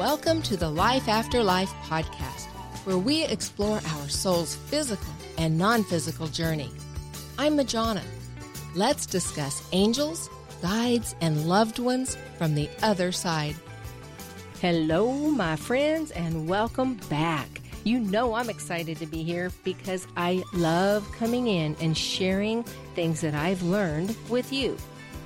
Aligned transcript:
Welcome 0.00 0.40
to 0.44 0.56
the 0.56 0.70
Life 0.70 1.10
After 1.10 1.42
Life 1.42 1.70
podcast, 1.82 2.46
where 2.86 2.96
we 2.96 3.22
explore 3.26 3.76
our 3.86 4.08
soul's 4.08 4.56
physical 4.56 5.12
and 5.36 5.58
non 5.58 5.84
physical 5.84 6.26
journey. 6.26 6.70
I'm 7.36 7.54
Majana. 7.54 8.00
Let's 8.74 9.04
discuss 9.04 9.62
angels, 9.72 10.30
guides, 10.62 11.14
and 11.20 11.46
loved 11.46 11.78
ones 11.78 12.16
from 12.38 12.54
the 12.54 12.70
other 12.82 13.12
side. 13.12 13.56
Hello, 14.62 15.12
my 15.12 15.56
friends, 15.56 16.12
and 16.12 16.48
welcome 16.48 16.94
back. 17.10 17.60
You 17.84 18.00
know 18.00 18.32
I'm 18.32 18.48
excited 18.48 18.96
to 19.00 19.06
be 19.06 19.22
here 19.22 19.52
because 19.64 20.06
I 20.16 20.42
love 20.54 21.06
coming 21.12 21.46
in 21.46 21.76
and 21.78 21.94
sharing 21.94 22.62
things 22.94 23.20
that 23.20 23.34
I've 23.34 23.62
learned 23.62 24.16
with 24.30 24.50
you. 24.50 24.78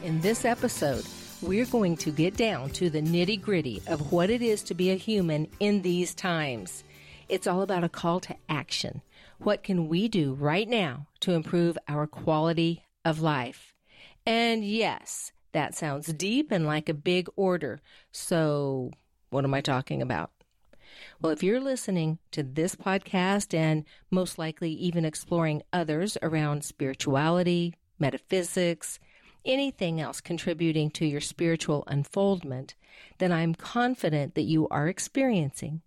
In 0.03 0.21
this 0.21 0.45
episode, 0.45 1.05
we're 1.45 1.67
going 1.67 1.95
to 1.99 2.11
get 2.11 2.37
down 2.37 2.71
to 2.71 2.89
the 2.89 3.03
nitty 3.03 3.41
gritty 3.41 3.83
of 3.87 4.13
what 4.13 4.31
it 4.31 4.41
is 4.41 4.63
to 4.63 4.75
be 4.75 4.91
a 4.91 4.97
human 4.97 5.47
in 5.61 5.83
these 5.83 6.15
times. 6.15 6.85
It's 7.29 7.47
all 7.47 7.61
about 7.61 7.85
a 7.85 7.89
call 7.89 8.21
to 8.21 8.37
action. 8.49 9.03
What 9.39 9.63
can 9.63 9.89
we 9.89 10.09
do 10.09 10.33
right 10.33 10.67
now 10.67 11.07
to 11.21 11.33
improve 11.33 11.77
our 11.87 12.07
quality 12.07 12.85
of 13.05 13.21
life? 13.21 13.75
And 14.25 14.65
yes, 14.65 15.33
that 15.53 15.75
sounds 15.75 16.07
deep 16.15 16.51
and 16.51 16.67
like 16.67 16.89
a 16.89 16.95
big 16.95 17.29
order. 17.37 17.83
So, 18.11 18.91
what 19.29 19.45
am 19.45 19.53
I 19.53 19.61
talking 19.61 20.01
about? 20.01 20.31
Well, 21.21 21.33
if 21.33 21.43
you're 21.43 21.61
listening 21.61 22.21
to 22.31 22.43
this 22.43 22.75
podcast 22.75 23.53
and 23.53 23.85
most 24.11 24.39
likely 24.39 24.71
even 24.71 25.05
exploring 25.05 25.63
others 25.75 26.17
around 26.23 26.65
spirituality, 26.65 27.75
metaphysics, 27.99 28.99
anything 29.45 30.01
else 30.01 30.21
contributing 30.21 30.91
to 30.93 31.07
your 31.07 31.21
spiritual 31.21 31.85
unfoldment, 31.87 32.75
then 33.19 33.33
I'm 33.33 33.55
confident 33.55 34.35
that 34.35 34.43
you 34.43 34.69
are 34.69 34.89
experiencing. 34.89 35.83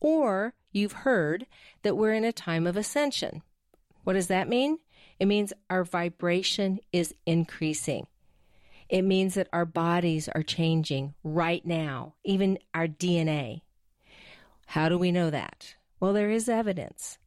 Or 0.00 0.54
you've 0.72 0.92
heard 0.92 1.46
that 1.82 1.96
we're 1.96 2.12
in 2.12 2.24
a 2.24 2.32
time 2.32 2.66
of 2.66 2.76
ascension. 2.76 3.42
What 4.04 4.14
does 4.14 4.28
that 4.28 4.48
mean? 4.48 4.78
It 5.18 5.26
means 5.26 5.52
our 5.68 5.84
vibration 5.84 6.80
is 6.92 7.14
increasing. 7.26 8.06
It 8.88 9.02
means 9.02 9.34
that 9.34 9.48
our 9.52 9.66
bodies 9.66 10.28
are 10.28 10.42
changing 10.42 11.14
right 11.22 11.64
now, 11.66 12.14
even 12.24 12.58
our 12.72 12.86
DNA. 12.86 13.62
How 14.66 14.88
do 14.88 14.96
we 14.96 15.12
know 15.12 15.30
that? 15.30 15.74
Well, 16.00 16.12
there 16.12 16.30
is 16.30 16.48
evidence. 16.48 17.18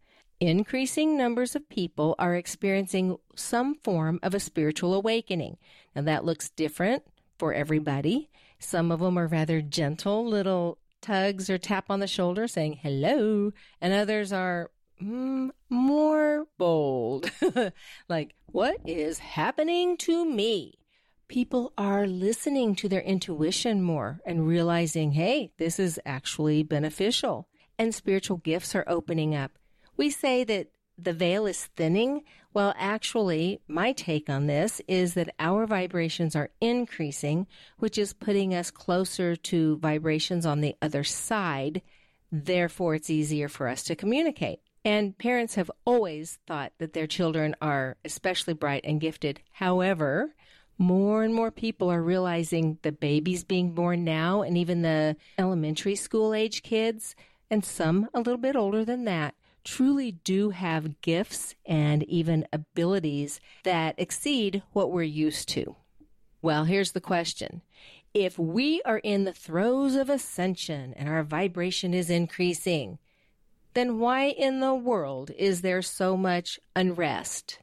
Increasing 0.42 1.16
numbers 1.16 1.56
of 1.56 1.70
people 1.70 2.16
are 2.18 2.34
experiencing 2.34 3.16
some 3.36 3.76
form 3.76 4.20
of 4.24 4.34
a 4.34 4.40
spiritual 4.40 4.96
awakening. 4.96 5.58
Now, 5.96 6.02
that 6.02 6.26
looks 6.26 6.50
different 6.50 7.04
for 7.38 7.54
everybody. 7.54 8.32
Some 8.58 8.92
of 8.92 9.02
them 9.02 9.20
are 9.20 9.28
rather 9.28 9.62
gentle 9.62 10.26
little 10.26 10.80
tugs 11.00 11.48
or 11.48 11.60
tap 11.60 11.92
on 11.92 12.00
the 12.00 12.08
shoulder 12.08 12.48
saying 12.48 12.80
hello, 12.82 13.52
and 13.80 13.94
others 13.94 14.34
are 14.34 14.72
mm, 15.00 15.52
more 15.70 16.48
bold. 16.58 17.30
like, 18.10 18.34
what 18.48 18.78
is 18.84 19.20
happening 19.20 19.96
to 19.98 20.26
me? 20.26 20.80
People 21.28 21.72
are 21.78 22.08
listening 22.08 22.74
to 22.78 22.90
their 22.90 23.02
intuition 23.02 23.84
more 23.84 24.22
and 24.26 24.48
realizing, 24.48 25.12
hey, 25.12 25.52
this 25.60 25.78
is 25.78 26.00
actually 26.04 26.64
beneficial. 26.64 27.48
And 27.78 27.94
spiritual 27.94 28.38
gifts 28.38 28.74
are 28.74 28.86
opening 28.88 29.36
up. 29.36 29.52
We 29.98 30.10
say 30.10 30.44
that 30.44 30.68
the 30.98 31.14
veil 31.14 31.46
is 31.46 31.66
thinning. 31.76 32.24
Well, 32.54 32.74
actually, 32.78 33.62
my 33.68 33.92
take 33.92 34.30
on 34.30 34.48
this 34.48 34.82
is 34.88 35.14
that 35.16 35.34
our 35.40 35.66
vibrations 35.66 36.36
are 36.36 36.52
increasing, 36.60 37.48
which 37.80 37.98
is 37.98 38.14
putting 38.14 38.54
us 38.54 38.72
closer 38.72 39.36
to 39.36 39.78
vibrations 39.78 40.46
on 40.46 40.62
the 40.62 40.76
other 40.82 41.04
side. 41.04 41.82
Therefore, 42.32 42.96
it's 42.96 43.10
easier 43.10 43.50
for 43.50 43.68
us 43.68 43.84
to 43.84 43.96
communicate. 43.96 44.60
And 44.84 45.18
parents 45.18 45.56
have 45.56 45.72
always 45.86 46.40
thought 46.48 46.74
that 46.80 46.94
their 46.94 47.08
children 47.08 47.56
are 47.62 47.98
especially 48.04 48.54
bright 48.54 48.82
and 48.84 49.00
gifted. 49.00 49.42
However, 49.52 50.34
more 50.78 51.24
and 51.24 51.34
more 51.34 51.52
people 51.52 51.92
are 51.92 52.02
realizing 52.02 52.80
the 52.82 52.92
babies 52.92 53.44
being 53.44 53.74
born 53.74 54.04
now 54.04 54.42
and 54.42 54.58
even 54.58 54.82
the 54.82 55.16
elementary 55.38 55.96
school 55.96 56.34
age 56.34 56.64
kids, 56.64 57.16
and 57.52 57.64
some 57.64 58.10
a 58.14 58.20
little 58.20 58.38
bit 58.38 58.56
older 58.56 58.84
than 58.84 59.04
that, 59.06 59.36
truly 59.64 60.12
do 60.12 60.50
have 60.50 61.02
gifts 61.02 61.56
and 61.66 62.04
even 62.04 62.48
abilities 62.52 63.40
that 63.64 63.96
exceed 63.98 64.64
what 64.74 64.92
we're 64.92 65.04
used 65.04 65.50
to. 65.50 65.76
Well, 66.42 66.66
here's 66.66 66.94
the 66.94 67.02
question. 67.02 67.62
If 68.14 68.38
we 68.38 68.82
are 68.84 68.98
in 68.98 69.24
the 69.24 69.34
throes 69.34 69.96
of 69.96 70.10
ascension 70.10 70.94
and 70.96 71.08
our 71.08 71.24
vibration 71.24 71.94
is 71.94 72.10
increasing, 72.10 72.98
then 73.74 74.00
why 74.00 74.26
in 74.26 74.60
the 74.60 74.76
world 74.76 75.32
is 75.38 75.62
there 75.62 75.82
so 75.82 76.18
much 76.18 76.60
unrest? 76.76 77.60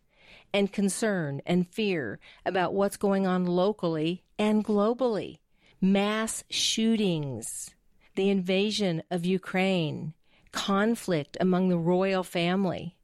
and 0.52 0.72
concern 0.72 1.40
and 1.46 1.68
fear 1.68 2.18
about 2.44 2.74
what's 2.74 2.96
going 2.96 3.26
on 3.26 3.46
locally 3.46 4.22
and 4.38 4.64
globally. 4.64 5.38
Mass 5.80 6.44
shootings, 6.50 7.74
the 8.14 8.30
invasion 8.30 9.02
of 9.10 9.24
Ukraine, 9.24 10.14
conflict 10.58 11.36
among 11.40 11.68
the 11.68 11.78
royal 11.78 12.24
family, 12.24 12.96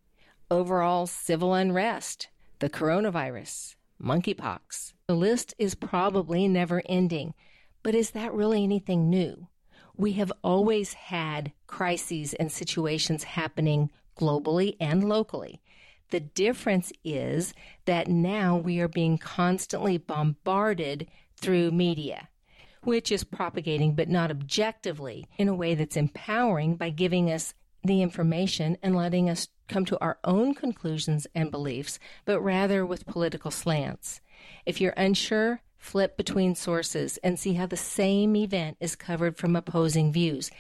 overall 0.51 1.07
civil 1.07 1.55
unrest, 1.55 2.29
the 2.59 2.69
coronavirus, 2.69 3.77
monkeypox. 4.03 4.93
The 5.07 5.15
list 5.15 5.55
is 5.57 5.77
probably 5.77 6.49
never 6.49 6.83
ending. 6.87 7.33
But 7.85 7.95
is 7.95 8.11
that 8.11 8.35
really 8.35 8.65
anything 8.65 9.09
new? 9.09 9.47
We 9.97 10.15
have 10.15 10.33
always 10.43 10.95
had 10.95 11.53
crises 11.69 12.35
and 12.35 12.51
situations 12.51 13.23
happening 13.23 13.91
globally 14.19 14.77
and 14.81 15.09
locally. 15.09 15.63
The 16.11 16.21
difference 16.21 16.93
is 17.05 17.55
that 17.85 18.09
now 18.09 18.57
we 18.57 18.81
are 18.81 18.89
being 18.89 19.17
constantly 19.17 19.97
bombarded 19.97 21.07
through 21.37 21.71
media, 21.71 22.29
which 22.85 23.11
is 23.11 23.25
propagating, 23.25 23.95
but 23.95 24.09
not 24.09 24.31
objectively, 24.31 25.27
in 25.39 25.49
a 25.49 25.55
way 25.55 25.75
that's 25.75 25.97
empowering 25.97 26.77
by 26.77 26.91
giving 26.91 27.31
us 27.31 27.55
the 27.83 28.03
information 28.03 28.77
and 28.83 28.97
letting 28.97 29.29
us 29.29 29.49
come 29.69 29.85
to 29.85 30.01
our 30.01 30.19
own 30.25 30.55
conclusions 30.55 31.27
and 31.35 31.51
beliefs, 31.51 31.99
but 32.25 32.41
rather 32.41 32.85
with 32.85 33.07
political 33.07 33.51
slants. 33.51 34.21
If 34.67 34.81
you're 34.81 34.95
unsure, 34.97 35.61
flip 35.79 36.17
between 36.17 36.55
sources 36.55 37.19
and 37.19 37.39
see 37.39 37.55
how 37.55 37.67
the 37.67 37.77
same 37.77 38.37
event 38.37 38.77
is 38.81 38.97
covered 38.97 39.37
from 39.37 39.55
opposing 39.55 40.13
views. 40.13 40.51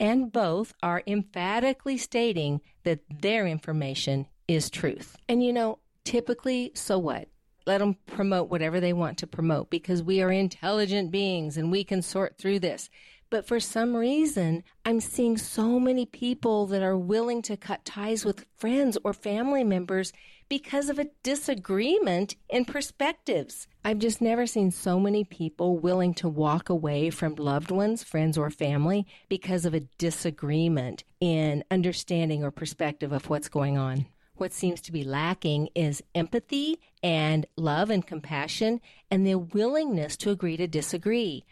And 0.00 0.32
both 0.32 0.74
are 0.82 1.02
emphatically 1.06 1.98
stating 1.98 2.60
that 2.84 3.00
their 3.08 3.46
information 3.46 4.26
is 4.48 4.70
truth. 4.70 5.16
And 5.28 5.44
you 5.44 5.52
know, 5.52 5.78
typically, 6.04 6.72
so 6.74 6.98
what? 6.98 7.28
Let 7.66 7.78
them 7.78 7.96
promote 8.06 8.50
whatever 8.50 8.80
they 8.80 8.92
want 8.92 9.18
to 9.18 9.26
promote 9.26 9.70
because 9.70 10.02
we 10.02 10.20
are 10.20 10.32
intelligent 10.32 11.10
beings 11.10 11.56
and 11.56 11.70
we 11.70 11.84
can 11.84 12.02
sort 12.02 12.38
through 12.38 12.60
this. 12.60 12.90
But 13.30 13.46
for 13.46 13.60
some 13.60 13.96
reason, 13.96 14.62
I'm 14.84 15.00
seeing 15.00 15.38
so 15.38 15.80
many 15.80 16.04
people 16.04 16.66
that 16.66 16.82
are 16.82 16.98
willing 16.98 17.40
to 17.42 17.56
cut 17.56 17.82
ties 17.82 18.26
with 18.26 18.44
friends 18.58 18.98
or 19.04 19.14
family 19.14 19.64
members 19.64 20.12
because 20.50 20.90
of 20.90 20.98
a 20.98 21.08
disagreement 21.22 22.36
in 22.50 22.66
perspectives. 22.66 23.68
I've 23.86 24.00
just 24.00 24.20
never 24.20 24.46
seen 24.46 24.70
so 24.70 25.00
many 25.00 25.24
people 25.24 25.78
willing 25.78 26.12
to 26.16 26.28
walk 26.28 26.68
away 26.68 27.08
from 27.08 27.36
loved 27.36 27.70
ones, 27.70 28.04
friends, 28.04 28.36
or 28.36 28.50
family 28.50 29.06
because 29.30 29.64
of 29.64 29.72
a 29.72 29.88
disagreement 29.96 31.04
in 31.18 31.64
understanding 31.70 32.44
or 32.44 32.50
perspective 32.50 33.12
of 33.12 33.30
what's 33.30 33.48
going 33.48 33.78
on. 33.78 34.04
What 34.42 34.52
seems 34.52 34.80
to 34.80 34.92
be 34.92 35.04
lacking 35.04 35.68
is 35.72 36.02
empathy 36.16 36.80
and 37.00 37.46
love 37.54 37.90
and 37.90 38.04
compassion 38.04 38.80
and 39.08 39.24
the 39.24 39.36
willingness 39.36 40.16
to 40.16 40.30
agree 40.30 40.56
to 40.56 40.66
disagree. 40.66 41.44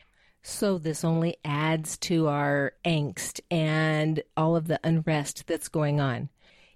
So 0.42 0.76
this 0.76 1.04
only 1.04 1.36
adds 1.44 1.96
to 1.98 2.26
our 2.26 2.72
angst 2.84 3.42
and 3.48 4.24
all 4.36 4.56
of 4.56 4.66
the 4.66 4.80
unrest 4.82 5.46
that's 5.46 5.68
going 5.68 6.00
on. 6.00 6.30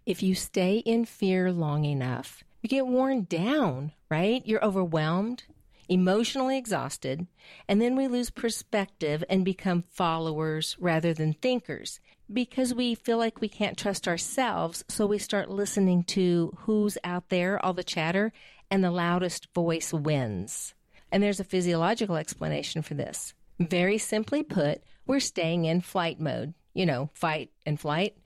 If 0.07 0.23
you 0.23 0.37
stay 0.37 0.77
in 0.77 1.05
fear 1.05 1.51
long 1.51 1.85
enough, 1.85 2.45
you 2.63 2.69
get 2.69 2.87
worn 2.87 3.25
down, 3.25 3.91
right? 4.09 4.41
You're 4.47 4.65
overwhelmed, 4.65 5.43
emotionally 5.89 6.57
exhausted, 6.57 7.27
and 7.67 7.83
then 7.83 7.97
we 7.97 8.07
lose 8.07 8.31
perspective 8.31 9.25
and 9.29 9.45
become 9.45 9.83
followers 9.91 10.77
rather 10.79 11.13
than 11.13 11.33
thinkers 11.33 11.99
because 12.33 12.75
we 12.75 12.95
feel 12.95 13.19
like 13.19 13.41
we 13.41 13.49
can't 13.49 13.79
trust 13.79 14.09
ourselves, 14.09 14.85
so 14.89 15.07
we 15.07 15.19
start 15.19 15.51
listening 15.51 16.05
to 16.05 16.53
who's 16.61 16.99
out 17.05 17.29
there, 17.29 17.65
all 17.65 17.73
the 17.75 17.85
chatter, 17.85 18.33
and 18.71 18.83
the 18.83 18.91
loudest 18.91 19.53
voice 19.55 19.93
wins. 19.93 20.75
And 21.13 21.23
there's 21.23 21.41
a 21.41 21.45
physiological 21.45 22.17
explanation 22.17 22.83
for 22.83 22.95
this. 22.95 23.35
Very 23.61 23.99
simply 23.99 24.43
put, 24.43 24.83
we're 25.07 25.21
staying 25.21 25.65
in 25.65 25.81
flight 25.81 26.19
mode. 26.21 26.55
You 26.73 26.87
know, 26.87 27.11
fight 27.15 27.51
and 27.65 27.79
flight. 27.79 28.17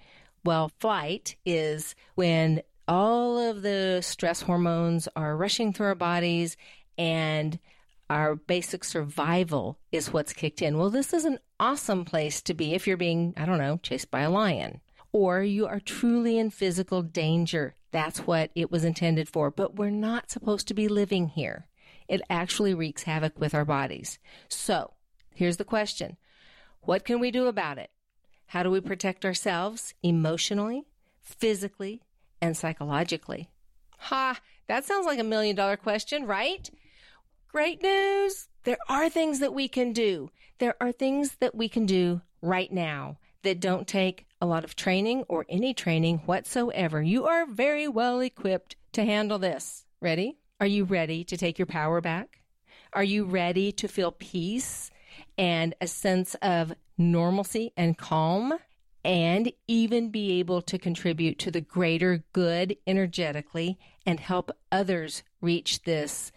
Well, 0.43 0.71
flight 0.79 1.37
is 1.45 1.95
when 2.15 2.63
all 2.87 3.39
of 3.39 3.61
the 3.61 4.01
stress 4.03 4.41
hormones 4.41 5.07
are 5.15 5.37
rushing 5.37 5.73
through 5.75 5.89
our 5.89 5.95
bodies 5.95 6.57
and 6.97 7.59
our 8.11 8.37
basic 8.37 8.85
survival 8.85 9.79
is 9.93 10.13
what's 10.13 10.33
kicked 10.33 10.63
in. 10.63 10.79
Well, 10.79 10.91
this 10.91 11.13
is 11.13 11.25
an 11.25 11.39
awesome 11.61 12.05
place 12.05 12.41
to 12.43 12.55
be 12.55 12.75
if 12.75 12.87
you're 12.87 12.97
being, 12.97 13.35
I 13.37 13.45
don't 13.45 13.59
know, 13.59 13.79
chased 13.83 14.11
by 14.11 14.21
a 14.21 14.31
lion 14.31 14.81
or 15.13 15.43
you 15.43 15.67
are 15.67 15.81
truly 15.81 16.39
in 16.39 16.51
physical 16.51 17.03
danger. 17.03 17.75
That's 17.91 18.21
what 18.21 18.51
it 18.55 18.71
was 18.71 18.85
intended 18.85 19.29
for. 19.29 19.51
But 19.51 19.77
we're 19.77 19.91
not 19.91 20.31
supposed 20.31 20.69
to 20.69 20.75
be 20.75 20.89
living 20.89 21.29
here. 21.29 21.67
It 22.09 22.23
actually 22.31 22.75
wreaks 22.75 23.03
havoc 23.03 23.39
with 23.39 23.55
our 23.55 23.65
bodies. 23.65 24.19
So 24.49 24.93
here's 25.35 25.57
the 25.57 25.65
question. 25.65 26.17
What 26.83 27.05
can 27.05 27.21
we 27.21 27.31
do 27.31 27.47
about 27.47 27.79
it? 27.79 27.91
How 28.47 28.63
do 28.63 28.71
we 28.71 28.81
protect 28.81 29.25
ourselves 29.25 29.95
emotionally, 30.03 30.87
physically, 31.21 32.03
and 32.41 32.57
psychologically? 32.57 33.49
Ha! 33.99 34.41
That 34.69 34.85
sounds 34.85 35.07
like 35.07 35.19
a 35.19 35.25
million 35.25 35.57
dollar 35.57 35.77
question, 35.77 36.27
right? 36.27 36.71
Great 37.51 37.83
news! 37.83 38.47
There 38.65 38.77
are 38.91 39.09
things 39.09 39.39
that 39.39 39.55
we 39.55 39.69
can 39.69 39.95
do. 39.95 40.31
There 40.59 40.75
are 40.83 40.93
things 40.93 41.37
that 41.41 41.55
we 41.55 41.67
can 41.67 41.87
do 41.87 42.21
right 42.43 42.71
now 42.71 43.17
that 43.43 43.59
don't 43.59 43.89
take 43.89 44.27
a 44.39 44.45
lot 44.45 44.65
of 44.65 44.77
training 44.77 45.25
or 45.29 45.47
any 45.49 45.73
training 45.73 46.19
whatsoever. 46.27 47.01
You 47.01 47.25
are 47.25 47.47
very 47.47 47.89
well 47.89 48.21
equipped 48.21 48.77
to 48.93 49.03
handle 49.03 49.39
this. 49.39 49.87
Ready? 49.99 50.37
Are 50.61 50.67
you 50.67 50.85
ready 50.85 51.25
to 51.25 51.39
take 51.39 51.59
your 51.59 51.65
power 51.65 52.03
back? 52.03 52.43
Are 52.93 53.03
you 53.03 53.25
ready 53.25 53.73
to 53.73 53.89
feel 53.89 54.13
peace 54.13 54.91
and 55.39 55.75
a 55.81 55.87
sense 55.87 56.35
of 56.43 56.75
normalcy 56.99 57.73
and 57.79 57.97
calm 57.97 58.59
and 59.03 59.51
even 59.67 60.11
be 60.11 60.39
able 60.39 60.61
to 60.61 60.77
contribute 60.77 61.39
to 61.39 61.51
the 61.51 61.63
greater 61.63 62.25
good 62.35 62.77
energetically 62.87 63.79
and 64.05 64.21
help 64.21 64.51
others 64.71 65.23
reach 65.41 65.85
this 65.85 66.31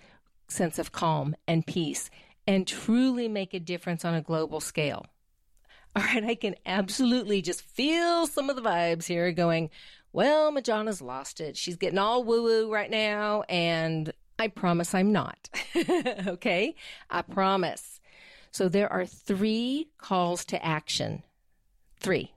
sense 0.52 0.78
of 0.80 0.92
calm 0.92 1.36
and 1.48 1.66
peace 1.66 2.10
and 2.48 2.68
truly 2.68 3.28
make 3.28 3.54
a 3.54 3.60
difference 3.60 4.06
on 4.06 4.14
a 4.14 4.22
global 4.22 4.60
scale? 4.60 5.06
All 5.96 6.04
right, 6.04 6.24
I 6.24 6.36
can 6.36 6.56
absolutely 6.66 7.42
just 7.42 7.62
feel 7.62 8.26
some 8.26 8.50
of 8.50 8.56
the 8.56 8.62
vibes 8.62 9.06
here 9.06 9.32
going, 9.34 9.70
well, 10.14 10.52
Majana's 10.52 11.02
lost 11.02 11.42
it. 11.42 11.58
She's 11.58 11.76
getting 11.76 12.00
all 12.00 12.24
woo 12.24 12.44
woo 12.44 12.72
right 12.72 12.90
now, 12.90 13.44
and 13.50 14.12
I 14.40 14.48
promise 14.48 14.94
I'm 14.94 15.12
not. 15.12 15.50
okay? 16.28 16.76
I 17.10 17.22
promise. 17.22 18.00
So 18.52 18.68
there 18.68 18.92
are 18.92 19.06
three 19.06 19.90
calls 19.98 20.46
to 20.46 20.66
action. 20.66 21.24
Three. 22.00 22.34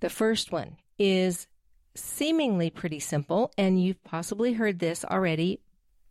The 0.00 0.10
first 0.10 0.52
one 0.52 0.76
is 0.98 1.46
seemingly 1.94 2.70
pretty 2.70 3.00
simple, 3.00 3.52
and 3.58 3.82
you've 3.82 4.02
possibly 4.04 4.52
heard 4.52 4.78
this 4.78 5.04
already, 5.04 5.60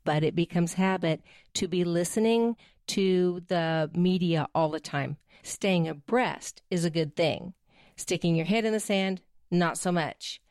but 0.10 0.24
it 0.24 0.34
becomes 0.36 0.74
habit 0.74 1.22
to 1.54 1.68
be 1.68 1.84
listening 1.84 2.56
to 2.88 3.44
the 3.48 3.92
media 3.94 4.48
all 4.56 4.70
the 4.70 4.80
time. 4.80 5.18
Staying 5.44 5.88
abreast 5.88 6.64
is 6.72 6.84
a 6.84 6.90
good 6.90 7.16
thing. 7.16 7.54
Sticking 7.96 8.36
your 8.36 8.48
head 8.48 8.66
in 8.66 8.74
the 8.74 8.80
sand, 8.80 9.22
not 9.52 9.78
so 9.78 9.92
much. 9.92 10.42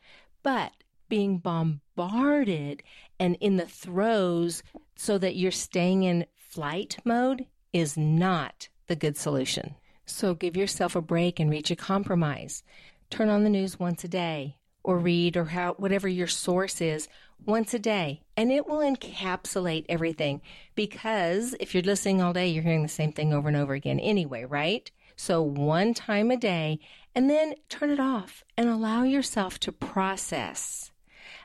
But 0.43 0.71
being 1.09 1.39
bombarded 1.39 2.83
and 3.19 3.35
in 3.41 3.57
the 3.57 3.65
throes 3.65 4.63
so 4.95 5.17
that 5.17 5.35
you're 5.35 5.51
staying 5.51 6.03
in 6.03 6.25
flight 6.37 6.95
mode 7.03 7.45
is 7.73 7.97
not 7.97 8.69
the 8.87 8.95
good 8.95 9.17
solution. 9.17 9.75
So 10.05 10.35
give 10.35 10.55
yourself 10.55 10.95
a 10.95 11.01
break 11.01 11.37
and 11.37 11.49
reach 11.49 11.69
a 11.69 11.75
compromise. 11.75 12.63
Turn 13.09 13.27
on 13.27 13.43
the 13.43 13.49
news 13.49 13.77
once 13.77 14.05
a 14.05 14.07
day 14.07 14.55
or 14.83 14.97
read 14.97 15.35
or 15.35 15.43
how, 15.43 15.73
whatever 15.73 16.07
your 16.07 16.27
source 16.27 16.79
is 16.79 17.09
once 17.45 17.73
a 17.73 17.79
day. 17.79 18.21
And 18.37 18.51
it 18.51 18.67
will 18.67 18.79
encapsulate 18.79 19.85
everything 19.89 20.41
because 20.75 21.55
if 21.59 21.73
you're 21.73 21.83
listening 21.83 22.21
all 22.21 22.33
day, 22.33 22.47
you're 22.47 22.63
hearing 22.63 22.83
the 22.83 22.89
same 22.89 23.11
thing 23.11 23.33
over 23.33 23.47
and 23.47 23.57
over 23.57 23.73
again 23.73 23.99
anyway, 23.99 24.45
right? 24.45 24.89
So 25.15 25.41
one 25.41 25.93
time 25.93 26.31
a 26.31 26.37
day 26.37 26.79
and 27.13 27.29
then 27.29 27.55
turn 27.67 27.89
it 27.89 27.99
off 27.99 28.43
and 28.55 28.69
allow 28.69 29.03
yourself 29.03 29.59
to 29.59 29.71
process. 29.71 30.91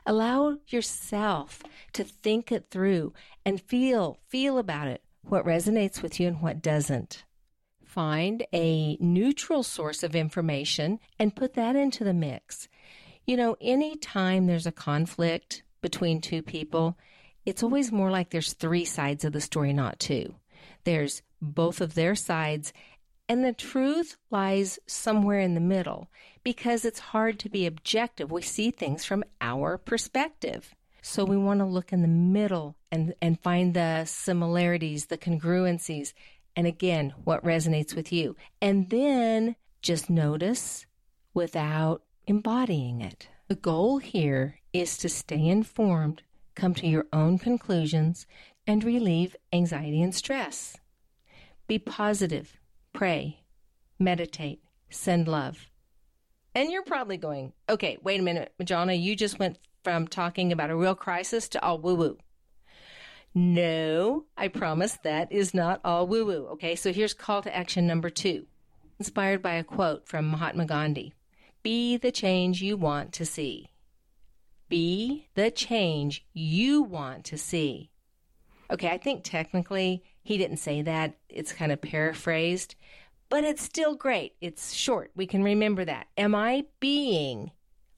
Allow 0.05 0.59
yourself 0.67 1.63
to 1.93 2.03
think 2.03 2.51
it 2.51 2.67
through 2.69 3.13
and 3.45 3.59
feel, 3.59 4.19
feel 4.27 4.57
about 4.57 4.87
it, 4.87 5.03
what 5.23 5.45
resonates 5.45 6.01
with 6.01 6.19
you 6.19 6.27
and 6.27 6.41
what 6.41 6.61
doesn't. 6.61 7.25
Find 7.83 8.45
a 8.53 8.97
neutral 8.99 9.63
source 9.63 10.03
of 10.03 10.15
information 10.15 10.99
and 11.19 11.35
put 11.35 11.53
that 11.55 11.75
into 11.75 12.03
the 12.03 12.13
mix. 12.13 12.67
You 13.25 13.37
know, 13.37 13.57
anytime 13.59 14.45
there's 14.45 14.67
a 14.67 14.71
conflict 14.71 15.63
between 15.85 16.19
two 16.19 16.41
people, 16.41 16.97
it's 17.45 17.61
always 17.61 17.91
more 17.91 18.09
like 18.09 18.31
there's 18.31 18.53
three 18.53 18.85
sides 18.85 19.23
of 19.23 19.33
the 19.33 19.39
story, 19.39 19.71
not 19.71 19.99
two. 19.99 20.33
There's 20.83 21.21
both 21.39 21.79
of 21.79 21.93
their 21.93 22.15
sides, 22.15 22.73
and 23.29 23.45
the 23.45 23.53
truth 23.53 24.17
lies 24.31 24.79
somewhere 24.87 25.39
in 25.39 25.53
the 25.53 25.59
middle 25.59 26.09
because 26.43 26.85
it's 26.85 27.13
hard 27.13 27.37
to 27.37 27.49
be 27.49 27.67
objective. 27.67 28.31
We 28.31 28.41
see 28.41 28.71
things 28.71 29.05
from 29.05 29.23
our 29.41 29.77
perspective. 29.77 30.73
So 31.03 31.23
we 31.23 31.37
want 31.37 31.59
to 31.59 31.67
look 31.67 31.93
in 31.93 32.01
the 32.01 32.07
middle 32.07 32.75
and, 32.91 33.13
and 33.21 33.39
find 33.39 33.75
the 33.75 34.05
similarities, 34.05 35.05
the 35.05 35.19
congruencies, 35.19 36.13
and 36.55 36.65
again, 36.65 37.13
what 37.25 37.43
resonates 37.43 37.95
with 37.95 38.11
you. 38.11 38.35
And 38.59 38.89
then 38.89 39.55
just 39.83 40.09
notice 40.09 40.87
without 41.35 42.01
embodying 42.25 43.01
it. 43.01 43.29
The 43.47 43.55
goal 43.55 43.99
here 43.99 44.59
is 44.73 44.97
to 44.97 45.07
stay 45.07 45.45
informed, 45.47 46.23
come 46.55 46.73
to 46.75 46.87
your 46.87 47.05
own 47.13 47.37
conclusions, 47.37 48.25
and 48.65 48.83
relieve 48.83 49.35
anxiety 49.53 50.01
and 50.01 50.15
stress. 50.15 50.77
Be 51.67 51.77
positive, 51.77 52.57
pray, 52.91 53.41
meditate, 53.99 54.63
send 54.89 55.27
love. 55.27 55.69
And 56.55 56.71
you're 56.71 56.85
probably 56.85 57.17
going, 57.17 57.53
okay, 57.69 57.99
wait 58.01 58.19
a 58.19 58.23
minute, 58.23 58.51
Majana, 58.59 58.99
you 58.99 59.15
just 59.15 59.37
went 59.37 59.59
from 59.83 60.07
talking 60.07 60.51
about 60.51 60.71
a 60.71 60.75
real 60.75 60.95
crisis 60.95 61.47
to 61.49 61.63
all 61.63 61.77
woo 61.77 61.93
woo. 61.93 62.17
No, 63.35 64.25
I 64.35 64.47
promise 64.47 64.97
that 65.03 65.31
is 65.31 65.53
not 65.53 65.81
all 65.85 66.07
woo 66.07 66.25
woo. 66.25 66.47
Okay, 66.53 66.75
so 66.75 66.91
here's 66.91 67.13
call 67.13 67.43
to 67.43 67.55
action 67.55 67.85
number 67.85 68.09
two, 68.09 68.47
inspired 68.97 69.43
by 69.43 69.53
a 69.53 69.63
quote 69.63 70.07
from 70.07 70.29
Mahatma 70.31 70.65
Gandhi. 70.65 71.13
Be 71.65 71.97
the 71.97 72.11
change 72.11 72.61
you 72.61 72.77
want 72.77 73.11
to 73.13 73.25
see. 73.25 73.71
Be 74.69 75.29
the 75.33 75.49
change 75.49 76.23
you 76.31 76.83
want 76.83 77.25
to 77.25 77.39
see. 77.39 77.89
Okay, 78.69 78.89
I 78.89 78.99
think 78.99 79.23
technically 79.23 80.03
he 80.21 80.37
didn't 80.37 80.57
say 80.57 80.83
that. 80.83 81.15
It's 81.27 81.53
kind 81.53 81.71
of 81.71 81.81
paraphrased, 81.81 82.75
but 83.29 83.43
it's 83.43 83.63
still 83.63 83.95
great. 83.95 84.35
It's 84.41 84.73
short. 84.73 85.09
We 85.15 85.25
can 85.25 85.41
remember 85.41 85.83
that. 85.85 86.05
Am 86.19 86.35
I 86.35 86.65
being 86.79 87.49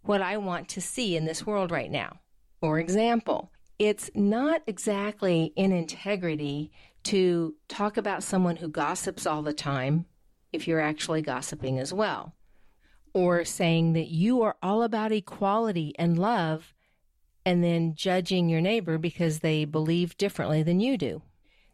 what 0.01 0.21
I 0.21 0.37
want 0.37 0.69
to 0.69 0.79
see 0.79 1.17
in 1.17 1.25
this 1.25 1.45
world 1.45 1.69
right 1.69 1.91
now? 1.91 2.21
For 2.61 2.79
example, 2.79 3.51
it's 3.77 4.09
not 4.15 4.61
exactly 4.65 5.51
in 5.57 5.73
integrity 5.73 6.71
to 7.03 7.53
talk 7.67 7.97
about 7.97 8.23
someone 8.23 8.55
who 8.55 8.69
gossips 8.69 9.27
all 9.27 9.41
the 9.41 9.51
time 9.51 10.05
if 10.53 10.69
you're 10.69 10.79
actually 10.79 11.21
gossiping 11.21 11.77
as 11.79 11.93
well 11.93 12.33
or 13.17 13.43
saying 13.43 13.93
that 13.93 14.09
you 14.09 14.43
are 14.43 14.55
all 14.61 14.83
about 14.83 15.11
equality 15.11 15.91
and 15.97 16.19
love 16.19 16.75
and 17.43 17.63
then 17.63 17.95
judging 17.95 18.47
your 18.47 18.61
neighbor 18.61 18.99
because 18.99 19.39
they 19.39 19.65
believe 19.65 20.15
differently 20.19 20.61
than 20.61 20.79
you 20.79 20.99
do. 20.99 21.23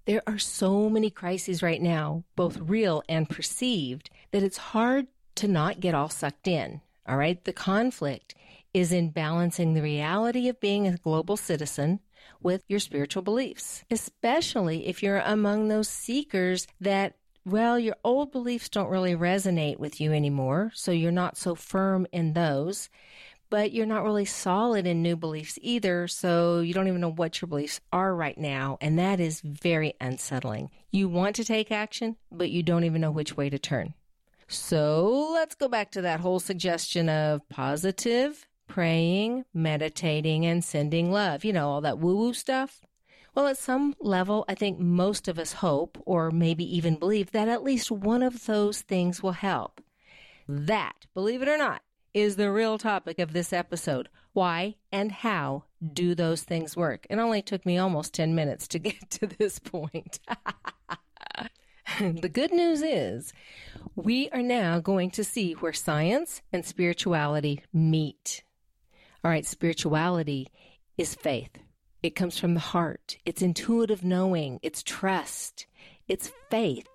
There 0.06 0.24
are 0.26 0.40
so 0.40 0.90
many 0.90 1.10
crises 1.10 1.62
right 1.62 1.82
now, 1.82 2.24
both 2.38 2.58
real 2.58 3.04
and 3.10 3.30
perceived, 3.30 4.10
that 4.32 4.42
it's 4.42 4.72
hard 4.72 5.08
to 5.36 5.50
not 5.50 5.82
get 5.82 5.94
all 5.94 6.08
sucked 6.08 6.48
in. 6.48 6.80
All 7.06 7.18
right. 7.18 7.44
The 7.44 7.52
conflict 7.52 8.36
is 8.74 8.94
in 8.94 9.10
balancing 9.10 9.74
the 9.74 9.82
reality 9.82 10.48
of 10.48 10.62
being 10.62 10.88
a 10.88 10.96
global 10.96 11.36
citizen 11.36 12.00
with 12.42 12.64
your 12.70 12.80
spiritual 12.80 13.22
beliefs, 13.22 13.84
especially 13.92 14.88
if 14.88 15.04
you're 15.04 15.20
among 15.20 15.68
those 15.68 15.90
seekers 15.90 16.68
that 16.80 17.16
well, 17.46 17.78
your 17.78 17.96
old 18.04 18.32
beliefs 18.32 18.70
don't 18.70 18.90
really 18.90 19.16
resonate 19.16 19.78
with 19.80 20.00
you 20.00 20.14
anymore, 20.14 20.72
so 20.74 20.92
you're 20.92 21.12
not 21.12 21.38
so 21.38 21.56
firm 21.56 22.08
in 22.12 22.34
those. 22.34 22.90
But 23.50 23.72
you're 23.72 23.86
not 23.86 24.04
really 24.04 24.26
solid 24.26 24.88
in 24.88 25.04
new 25.04 25.16
beliefs 25.16 25.60
either, 25.62 26.08
so 26.08 26.62
you 26.62 26.74
don't 26.74 26.88
even 26.88 27.02
know 27.02 27.12
what 27.12 27.40
your 27.40 27.48
beliefs 27.48 27.82
are 27.92 28.16
right 28.16 28.38
now, 28.38 28.80
and 28.82 28.98
that 28.98 29.20
is 29.20 29.42
very 29.42 29.94
unsettling. 30.02 30.72
You 30.90 31.08
want 31.08 31.36
to 31.36 31.44
take 31.44 31.72
action, 31.72 32.16
but 32.32 32.50
you 32.50 32.64
don't 32.64 32.84
even 32.84 33.02
know 33.02 33.12
which 33.12 33.38
way 33.38 33.52
to 33.52 33.60
turn. 33.60 33.94
So 34.48 35.30
let's 35.34 35.54
go 35.54 35.68
back 35.68 35.92
to 35.92 36.02
that 36.02 36.20
whole 36.20 36.40
suggestion 36.40 37.10
of 37.10 37.48
positive, 37.50 38.48
praying, 38.68 39.46
meditating, 39.54 40.46
and 40.46 40.64
sending 40.64 41.12
love. 41.12 41.46
You 41.46 41.54
know, 41.54 41.70
all 41.70 41.82
that 41.82 42.00
woo 42.00 42.16
woo 42.18 42.34
stuff. 42.34 42.82
Well, 43.36 43.48
at 43.48 43.58
some 43.58 43.96
level, 44.00 44.46
I 44.48 44.54
think 44.54 44.78
most 44.80 45.28
of 45.28 45.40
us 45.40 45.54
hope, 45.54 45.98
or 46.06 46.30
maybe 46.30 46.64
even 46.76 46.98
believe, 46.98 47.32
that 47.32 47.48
at 47.48 47.64
least 47.64 47.90
one 47.90 48.22
of 48.22 48.46
those 48.46 48.82
things 48.82 49.24
will 49.24 49.32
help. 49.32 49.82
That, 50.48 51.08
believe 51.16 51.42
it 51.42 51.48
or 51.48 51.58
not, 51.58 51.82
is 52.14 52.36
the 52.36 52.52
real 52.52 52.78
topic 52.78 53.18
of 53.18 53.34
this 53.34 53.52
episode. 53.52 54.10
why, 54.34 54.76
and 54.92 55.12
how 55.12 55.64
do 55.94 56.16
those 56.16 56.42
things 56.42 56.76
work. 56.76 57.06
It 57.08 57.20
only 57.20 57.44
took 57.44 57.68
me 57.68 57.78
almost 57.78 58.16
10 58.16 58.34
minutes 58.34 58.68
to 58.70 58.80
get 58.88 59.10
to 59.12 59.28
this 59.28 59.60
point. 59.60 60.20
the 62.00 62.30
good 62.30 62.52
news 62.52 62.82
is 62.82 63.32
we 63.96 64.30
are 64.32 64.42
now 64.42 64.80
going 64.80 65.12
to 65.12 65.24
see 65.24 65.54
where 65.54 65.74
science 65.74 66.42
and 66.52 66.66
spirituality 66.66 67.64
meet. 67.72 68.44
All 69.24 69.30
right, 69.30 69.46
spirituality 69.46 70.48
is 70.98 71.14
faith. 71.14 71.60
It 72.04 72.16
comes 72.16 72.38
from 72.38 72.54
the 72.54 72.60
heart. 72.60 73.18
It's 73.24 73.42
intuitive 73.42 74.04
knowing. 74.04 74.60
It's 74.62 74.84
trust. 74.84 75.68
It's 76.10 76.34
faith, 76.50 76.90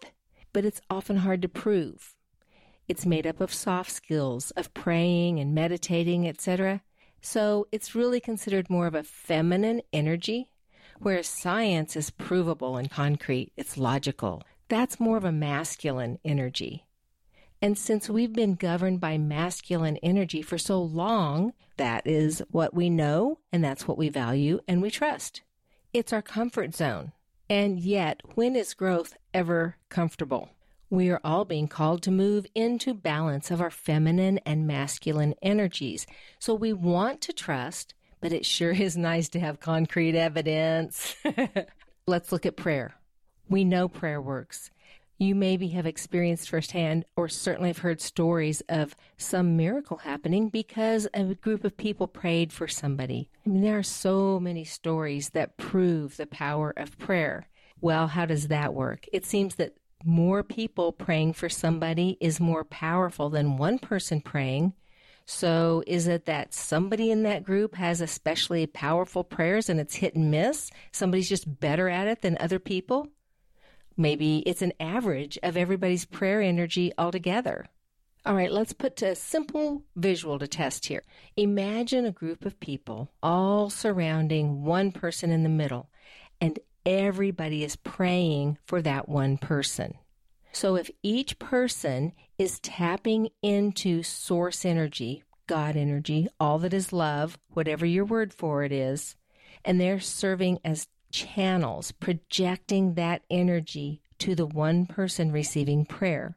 but 0.53 0.67
it's 0.67 0.83
often 0.91 1.17
hard 1.17 1.41
to 1.41 1.49
prove. 1.49 2.15
It's 2.89 3.07
made 3.07 3.27
up 3.27 3.41
of 3.41 3.53
soft 3.53 3.91
skills 3.91 4.51
of 4.51 4.75
praying 4.75 5.41
and 5.41 5.55
meditating, 5.55 6.29
etc. 6.29 6.83
So 7.23 7.67
it's 7.73 7.95
really 7.95 8.21
considered 8.21 8.69
more 8.69 8.87
of 8.87 8.95
a 8.95 9.03
feminine 9.03 9.81
energy, 9.95 10.51
whereas 10.99 11.27
science 11.27 11.97
is 11.97 12.11
provable 12.11 12.77
and 12.77 12.91
concrete. 12.91 13.51
It's 13.57 13.79
logical. 13.79 14.43
That's 14.69 15.01
more 15.01 15.17
of 15.17 15.25
a 15.25 15.33
masculine 15.33 16.19
energy. 16.23 16.85
And 17.61 17.77
since 17.77 18.09
we've 18.09 18.33
been 18.33 18.55
governed 18.55 19.01
by 19.01 19.19
masculine 19.19 19.97
energy 19.99 20.43
for 20.43 20.59
so 20.59 20.81
long, 20.81 21.53
that 21.77 22.07
is 22.07 22.43
what 22.51 22.73
we 22.73 22.89
know 22.89 23.39
and 23.53 23.65
that's 23.65 23.89
what 23.89 23.99
we 23.99 24.09
value 24.09 24.61
and 24.69 24.81
we 24.81 24.91
trust. 24.91 25.43
It's 25.93 26.13
our 26.13 26.23
comfort 26.23 26.75
zone. 26.75 27.13
And 27.51 27.81
yet, 27.81 28.21
when 28.35 28.55
is 28.55 28.75
growth 28.75 29.17
ever 29.33 29.77
comfortable? 29.89 30.51
We 30.91 31.11
are 31.11 31.21
all 31.25 31.45
being 31.45 31.69
called 31.69 32.03
to 32.03 32.11
move 32.11 32.47
into 32.55 32.95
balance 32.95 33.51
of 33.51 33.61
our 33.61 33.71
feminine 33.71 34.39
and 34.47 34.67
masculine 34.67 35.35
energies. 35.43 36.07
So 36.39 36.55
we 36.55 36.73
want 36.73 37.21
to 37.23 37.33
trust, 37.33 37.95
but 38.21 38.33
it 38.33 38.47
sure 38.47 38.73
is 38.73 38.97
nice 38.97 39.29
to 39.31 39.41
have 39.41 39.61
concrete 39.61 40.15
evidence. 40.15 41.17
Let's 42.07 42.33
look 42.33 42.47
at 42.47 42.57
prayer. 42.57 42.95
We 43.49 43.65
know 43.65 43.89
prayer 43.89 44.21
works. 44.21 44.71
You 45.21 45.35
maybe 45.35 45.69
have 45.69 45.85
experienced 45.85 46.49
firsthand, 46.49 47.05
or 47.17 47.29
certainly 47.29 47.71
have 47.71 47.79
heard 47.79 48.01
stories 48.01 48.61
of 48.69 48.95
some 49.17 49.57
miracle 49.57 49.97
happening 49.97 50.49
because 50.49 51.09
a 51.13 51.35
group 51.35 51.65
of 51.65 51.77
people 51.77 52.07
prayed 52.07 52.53
for 52.53 52.69
somebody. 52.69 53.29
I 53.45 53.49
mean, 53.49 53.63
there 53.63 53.79
are 53.79 53.83
so 53.83 54.39
many 54.39 54.65
stories 54.65 55.31
that 55.31 55.57
prove 55.57 56.17
the 56.17 56.27
power 56.27 56.73
of 56.77 56.97
prayer. 56.99 57.49
Well, 57.81 58.07
how 58.07 58.27
does 58.27 58.47
that 58.47 58.75
work? 58.75 59.07
It 59.13 59.27
seems 59.27 59.57
that 59.57 59.75
more 60.05 60.45
people 60.45 60.93
praying 60.93 61.33
for 61.33 61.49
somebody 61.49 62.17
is 62.21 62.39
more 62.39 62.63
powerful 62.63 63.29
than 63.29 63.57
one 63.57 63.81
person 63.81 64.21
praying. 64.21 64.73
So 65.27 65.83
is 65.87 66.07
it 66.07 66.27
that 66.27 66.55
somebody 66.55 67.11
in 67.11 67.25
that 67.25 67.43
group 67.43 67.75
has 67.75 68.01
especially 68.01 68.67
powerful 68.67 69.25
prayers 69.25 69.69
and 69.69 69.81
it's 69.81 69.97
hit 69.97 70.15
and 70.15 70.31
miss? 70.31 70.71
Somebody's 70.93 71.29
just 71.29 71.59
better 71.61 71.89
at 71.89 72.07
it 72.07 72.23
than 72.23 72.39
other 72.39 72.61
people? 72.61 73.09
Maybe 74.01 74.45
it's 74.47 74.63
an 74.63 74.73
average 74.79 75.39
of 75.43 75.57
everybody's 75.57 76.05
prayer 76.05 76.41
energy 76.41 76.93
altogether. 76.97 77.67
All 78.25 78.35
right, 78.35 78.53
let's 78.53 78.73
put 78.73 79.03
a 79.03 79.17
simple 79.17 79.83
visual 79.97 80.39
to 80.39 80.47
test 80.47 80.87
here. 80.87 81.03
Imagine 81.37 82.07
a 82.07 82.13
group 82.13 82.47
of 82.47 82.61
people 82.61 83.11
all 83.23 83.71
surrounding 83.71 84.63
one 84.63 84.93
person 84.93 85.33
in 85.33 85.43
the 85.43 85.49
middle, 85.49 85.91
and 86.41 86.61
everybody 86.87 87.65
is 87.65 87.75
praying 87.75 88.59
for 88.67 88.81
that 88.83 89.09
one 89.09 89.37
person. 89.37 89.95
So 90.53 90.77
if 90.77 90.91
each 91.03 91.39
person 91.41 92.13
is 92.39 92.61
tapping 92.61 93.31
into 93.43 94.05
source 94.05 94.65
energy, 94.65 95.25
God 95.49 95.77
energy, 95.77 96.29
all 96.39 96.61
that 96.61 96.73
is 96.73 96.93
love, 96.93 97.37
whatever 97.49 97.85
your 97.85 98.05
word 98.05 98.33
for 98.33 98.63
it 98.63 98.71
is, 98.71 99.17
and 99.65 99.81
they're 99.81 100.01
serving 100.01 100.59
as 100.65 100.87
channels 101.11 101.93
projecting 101.93 102.95
that 102.95 103.23
energy 103.31 104.01
to 104.19 104.35
the 104.35 104.47
one 104.47 104.87
person 104.87 105.33
receiving 105.33 105.85
prayer. 105.85 106.37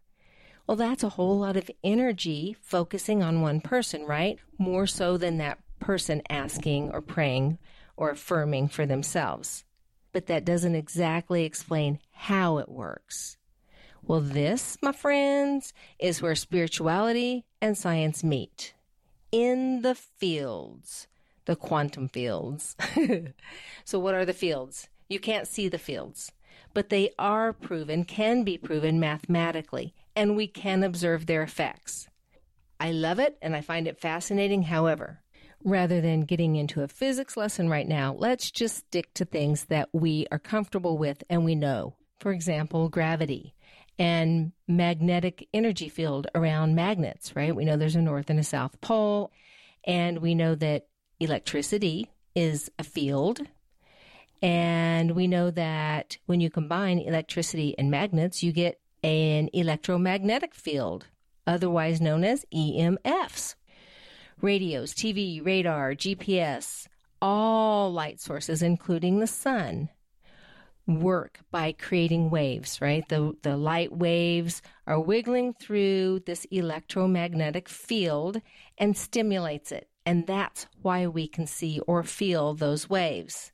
Well, 0.67 0.77
that's 0.77 1.03
a 1.03 1.09
whole 1.09 1.39
lot 1.39 1.57
of 1.57 1.69
energy 1.83 2.55
focusing 2.61 3.21
on 3.23 3.41
one 3.41 3.61
person, 3.61 4.05
right? 4.05 4.39
More 4.57 4.87
so 4.87 5.17
than 5.17 5.37
that 5.37 5.59
person 5.79 6.21
asking 6.29 6.91
or 6.91 7.01
praying 7.01 7.57
or 7.97 8.09
affirming 8.11 8.69
for 8.69 8.85
themselves. 8.85 9.65
But 10.13 10.27
that 10.27 10.45
doesn't 10.45 10.75
exactly 10.75 11.43
explain 11.43 11.99
how 12.11 12.57
it 12.57 12.69
works. 12.69 13.37
Well, 14.03 14.21
this, 14.21 14.77
my 14.81 14.91
friends, 14.91 15.73
is 15.99 16.21
where 16.21 16.35
spirituality 16.35 17.45
and 17.61 17.77
science 17.77 18.23
meet. 18.23 18.73
In 19.31 19.81
the 19.81 19.95
fields 19.95 21.07
the 21.45 21.55
quantum 21.55 22.07
fields. 22.07 22.75
so, 23.85 23.99
what 23.99 24.15
are 24.15 24.25
the 24.25 24.33
fields? 24.33 24.87
You 25.09 25.19
can't 25.19 25.47
see 25.47 25.67
the 25.67 25.77
fields, 25.77 26.31
but 26.73 26.89
they 26.89 27.11
are 27.19 27.53
proven, 27.53 28.05
can 28.05 28.43
be 28.43 28.57
proven 28.57 28.99
mathematically, 28.99 29.93
and 30.15 30.35
we 30.35 30.47
can 30.47 30.83
observe 30.83 31.25
their 31.25 31.43
effects. 31.43 32.07
I 32.79 32.91
love 32.91 33.19
it 33.19 33.37
and 33.41 33.55
I 33.55 33.61
find 33.61 33.87
it 33.87 33.99
fascinating. 33.99 34.63
However, 34.63 35.21
rather 35.63 36.01
than 36.01 36.21
getting 36.21 36.55
into 36.55 36.81
a 36.81 36.87
physics 36.87 37.37
lesson 37.37 37.69
right 37.69 37.87
now, 37.87 38.15
let's 38.17 38.49
just 38.49 38.77
stick 38.77 39.13
to 39.13 39.25
things 39.25 39.65
that 39.65 39.89
we 39.93 40.25
are 40.31 40.39
comfortable 40.39 40.97
with 40.97 41.23
and 41.29 41.45
we 41.45 41.53
know. 41.53 41.95
For 42.19 42.31
example, 42.31 42.89
gravity 42.89 43.53
and 43.99 44.51
magnetic 44.67 45.47
energy 45.53 45.89
field 45.89 46.27
around 46.33 46.73
magnets, 46.73 47.35
right? 47.35 47.55
We 47.55 47.65
know 47.65 47.77
there's 47.77 47.95
a 47.95 48.01
north 48.01 48.29
and 48.29 48.39
a 48.39 48.43
south 48.43 48.81
pole, 48.81 49.31
and 49.85 50.19
we 50.19 50.33
know 50.33 50.55
that 50.55 50.87
electricity 51.21 52.09
is 52.35 52.71
a 52.79 52.83
field. 52.83 53.41
And 54.41 55.11
we 55.11 55.27
know 55.27 55.51
that 55.51 56.17
when 56.25 56.41
you 56.41 56.49
combine 56.49 56.97
electricity 56.97 57.75
and 57.77 57.91
magnets, 57.91 58.41
you 58.41 58.51
get 58.51 58.79
an 59.03 59.49
electromagnetic 59.53 60.55
field, 60.55 61.05
otherwise 61.45 62.01
known 62.01 62.23
as 62.23 62.45
EMFs. 62.53 63.55
Radios, 64.41 64.95
TV, 64.95 65.45
radar, 65.45 65.93
GPS, 65.93 66.87
all 67.21 67.93
light 67.93 68.19
sources, 68.19 68.63
including 68.63 69.19
the 69.19 69.27
sun, 69.27 69.89
work 70.87 71.41
by 71.51 71.73
creating 71.73 72.31
waves, 72.31 72.81
right? 72.81 73.07
The, 73.07 73.37
the 73.43 73.55
light 73.55 73.95
waves 73.95 74.63
are 74.87 74.99
wiggling 74.99 75.53
through 75.53 76.21
this 76.25 76.45
electromagnetic 76.45 77.69
field 77.69 78.41
and 78.79 78.97
stimulates 78.97 79.71
it. 79.71 79.90
And 80.05 80.25
that's 80.25 80.67
why 80.81 81.07
we 81.07 81.27
can 81.27 81.45
see 81.45 81.79
or 81.81 82.03
feel 82.03 82.53
those 82.53 82.89
waves. 82.89 83.51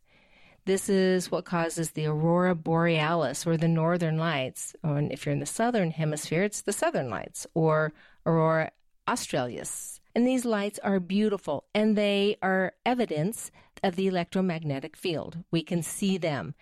This 0.65 0.89
is 0.89 1.31
what 1.31 1.45
causes 1.45 1.91
the 1.91 2.07
aurora 2.07 2.53
borealis 2.53 3.47
or 3.47 3.55
the 3.55 3.69
northern 3.69 4.17
lights. 4.17 4.75
Oh, 4.83 4.95
or 4.95 4.99
if 4.99 5.25
you're 5.25 5.33
in 5.33 5.39
the 5.39 5.45
southern 5.45 5.91
hemisphere, 5.91 6.43
it's 6.43 6.61
the 6.61 6.73
southern 6.73 7.09
lights 7.09 7.47
or 7.53 7.93
aurora 8.25 8.71
australis. 9.07 10.01
And 10.13 10.27
these 10.27 10.45
lights 10.45 10.79
are 10.83 10.99
beautiful 10.99 11.65
and 11.73 11.97
they 11.97 12.37
are 12.41 12.73
evidence 12.85 13.51
of 13.83 13.95
the 13.95 14.07
electromagnetic 14.07 14.97
field. 14.97 15.37
We 15.51 15.63
can 15.63 15.81
see 15.83 16.17
them. 16.17 16.53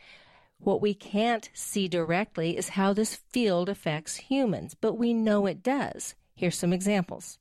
What 0.59 0.81
we 0.81 0.93
can't 0.93 1.49
see 1.53 1.87
directly 1.87 2.57
is 2.57 2.69
how 2.69 2.93
this 2.93 3.15
field 3.15 3.69
affects 3.69 4.17
humans, 4.17 4.75
but 4.79 4.93
we 4.93 5.13
know 5.13 5.45
it 5.45 5.63
does. 5.63 6.15
Here's 6.35 6.57
some 6.57 6.73
examples. 6.73 7.39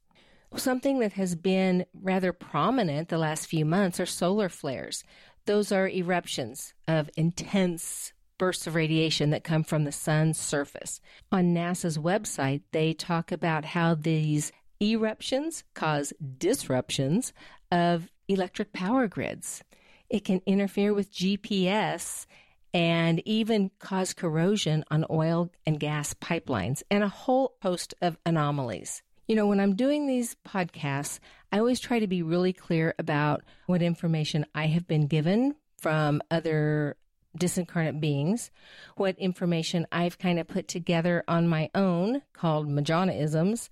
Something 0.57 1.01
that 1.01 1.15
has 1.15 1.35
been 1.35 1.85
rather 1.93 2.33
prominent 2.33 3.09
the 3.09 3.19
last 3.19 3.47
few 3.47 3.65
months 3.65 3.99
are 3.99 4.07
solar 4.07 4.49
flares. 4.49 5.03
Those 5.47 5.73
are 5.73 5.89
eruptions 5.89 6.75
of 6.87 7.11
intense 7.17 8.13
bursts 8.39 8.67
of 8.67 8.75
radiation 8.75 9.31
that 9.31 9.45
come 9.45 9.65
from 9.65 9.85
the 9.85 9.93
sun's 9.93 10.39
surface. 10.39 11.01
On 11.33 11.55
NASA's 11.55 11.99
website, 11.99 12.63
they 12.73 12.93
talk 12.93 13.33
about 13.33 13.65
how 13.65 13.95
these 13.95 14.53
eruptions 14.81 15.65
cause 15.75 16.13
disruptions 16.39 17.33
of 17.71 18.11
electric 18.29 18.73
power 18.73 19.07
grids. 19.07 19.63
It 20.09 20.25
can 20.25 20.41
interfere 20.47 20.95
with 20.95 21.13
GPS 21.13 22.27
and 22.73 23.23
even 23.25 23.71
cause 23.79 24.13
corrosion 24.13 24.85
on 24.91 25.05
oil 25.09 25.51
and 25.65 25.79
gas 25.79 26.13
pipelines 26.15 26.83
and 26.91 27.05
a 27.05 27.09
whole 27.09 27.55
host 27.63 27.95
of 28.03 28.19
anomalies. 28.27 29.04
You 29.27 29.37
know, 29.37 29.47
when 29.47 29.61
I'm 29.61 29.75
doing 29.75 30.07
these 30.07 30.37
podcasts, 30.47 31.19
I 31.51 31.59
always 31.59 31.81
try 31.81 31.99
to 31.99 32.07
be 32.07 32.23
really 32.23 32.53
clear 32.53 32.95
about 32.99 33.43
what 33.67 33.81
information 33.81 34.45
I 34.55 34.67
have 34.67 34.87
been 34.87 35.07
given 35.07 35.55
from 35.79 36.21
other 36.31 36.97
disincarnate 37.39 38.01
beings, 38.01 38.51
what 38.97 39.19
information 39.19 39.87
I've 39.91 40.19
kind 40.19 40.39
of 40.39 40.47
put 40.47 40.69
together 40.69 41.25
on 41.27 41.49
my 41.49 41.71
own 41.75 42.23
called 42.35 42.69
Majanaisms. 42.69 43.71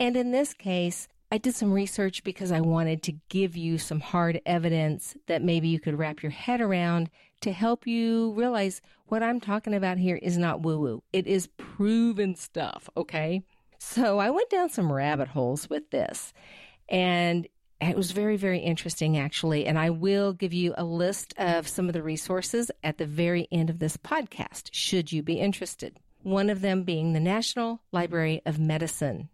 And 0.00 0.16
in 0.16 0.30
this 0.30 0.54
case, 0.54 1.06
I 1.30 1.38
did 1.38 1.54
some 1.54 1.72
research 1.72 2.24
because 2.24 2.50
I 2.50 2.60
wanted 2.60 3.02
to 3.04 3.12
give 3.28 3.56
you 3.56 3.76
some 3.76 4.00
hard 4.00 4.40
evidence 4.46 5.16
that 5.26 5.42
maybe 5.42 5.68
you 5.68 5.80
could 5.80 5.98
wrap 5.98 6.22
your 6.22 6.30
head 6.30 6.60
around 6.60 7.10
to 7.42 7.52
help 7.52 7.86
you 7.86 8.32
realize 8.32 8.80
what 9.06 9.22
I'm 9.22 9.40
talking 9.40 9.74
about 9.74 9.98
here 9.98 10.16
is 10.16 10.38
not 10.38 10.62
woo 10.62 10.78
woo. 10.78 11.02
It 11.12 11.26
is 11.26 11.48
proven 11.58 12.36
stuff, 12.36 12.88
okay? 12.96 13.42
So 13.84 14.18
I 14.18 14.30
went 14.30 14.50
down 14.50 14.70
some 14.70 14.92
rabbit 14.92 15.28
holes 15.28 15.70
with 15.70 15.90
this. 15.90 16.32
And 16.88 17.46
It 17.80 17.96
was 17.96 18.12
very, 18.12 18.36
very 18.36 18.60
interesting, 18.60 19.18
actually. 19.18 19.66
And 19.66 19.78
I 19.78 19.90
will 19.90 20.32
give 20.32 20.52
you 20.54 20.74
a 20.76 20.84
list 20.84 21.34
of 21.38 21.68
some 21.68 21.86
of 21.88 21.92
the 21.92 22.02
resources 22.02 22.70
at 22.82 22.98
the 22.98 23.06
very 23.06 23.46
end 23.52 23.68
of 23.68 23.78
this 23.78 23.96
podcast, 23.96 24.70
should 24.72 25.12
you 25.12 25.22
be 25.22 25.38
interested. 25.38 25.98
One 26.22 26.48
of 26.48 26.62
them 26.62 26.84
being 26.84 27.12
the 27.12 27.20
National 27.20 27.82
Library 27.92 28.40
of 28.46 28.58
Medicine 28.58 29.28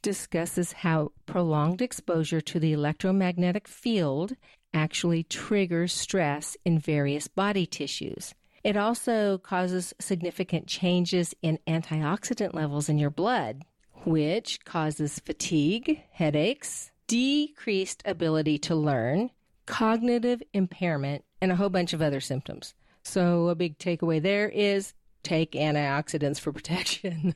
discusses 0.00 0.72
how 0.72 1.12
prolonged 1.26 1.82
exposure 1.82 2.40
to 2.40 2.60
the 2.60 2.72
electromagnetic 2.72 3.66
field 3.66 4.36
actually 4.72 5.24
triggers 5.24 5.92
stress 5.92 6.56
in 6.64 6.78
various 6.78 7.26
body 7.28 7.66
tissues. 7.66 8.34
It 8.62 8.76
also 8.76 9.38
causes 9.38 9.92
significant 10.00 10.68
changes 10.68 11.34
in 11.42 11.58
antioxidant 11.66 12.54
levels 12.54 12.88
in 12.88 12.98
your 12.98 13.10
blood, 13.10 13.64
which 14.04 14.64
causes 14.64 15.18
fatigue, 15.18 16.02
headaches, 16.12 16.90
decreased 17.06 18.02
ability 18.04 18.58
to 18.58 18.74
learn, 18.74 19.30
cognitive 19.66 20.42
impairment, 20.52 21.24
and 21.40 21.52
a 21.52 21.56
whole 21.56 21.68
bunch 21.68 21.92
of 21.92 22.02
other 22.02 22.20
symptoms. 22.20 22.74
So, 23.02 23.48
a 23.48 23.54
big 23.54 23.78
takeaway 23.78 24.22
there 24.22 24.48
is 24.48 24.94
take 25.22 25.52
antioxidants 25.52 26.40
for 26.40 26.52
protection. 26.52 27.34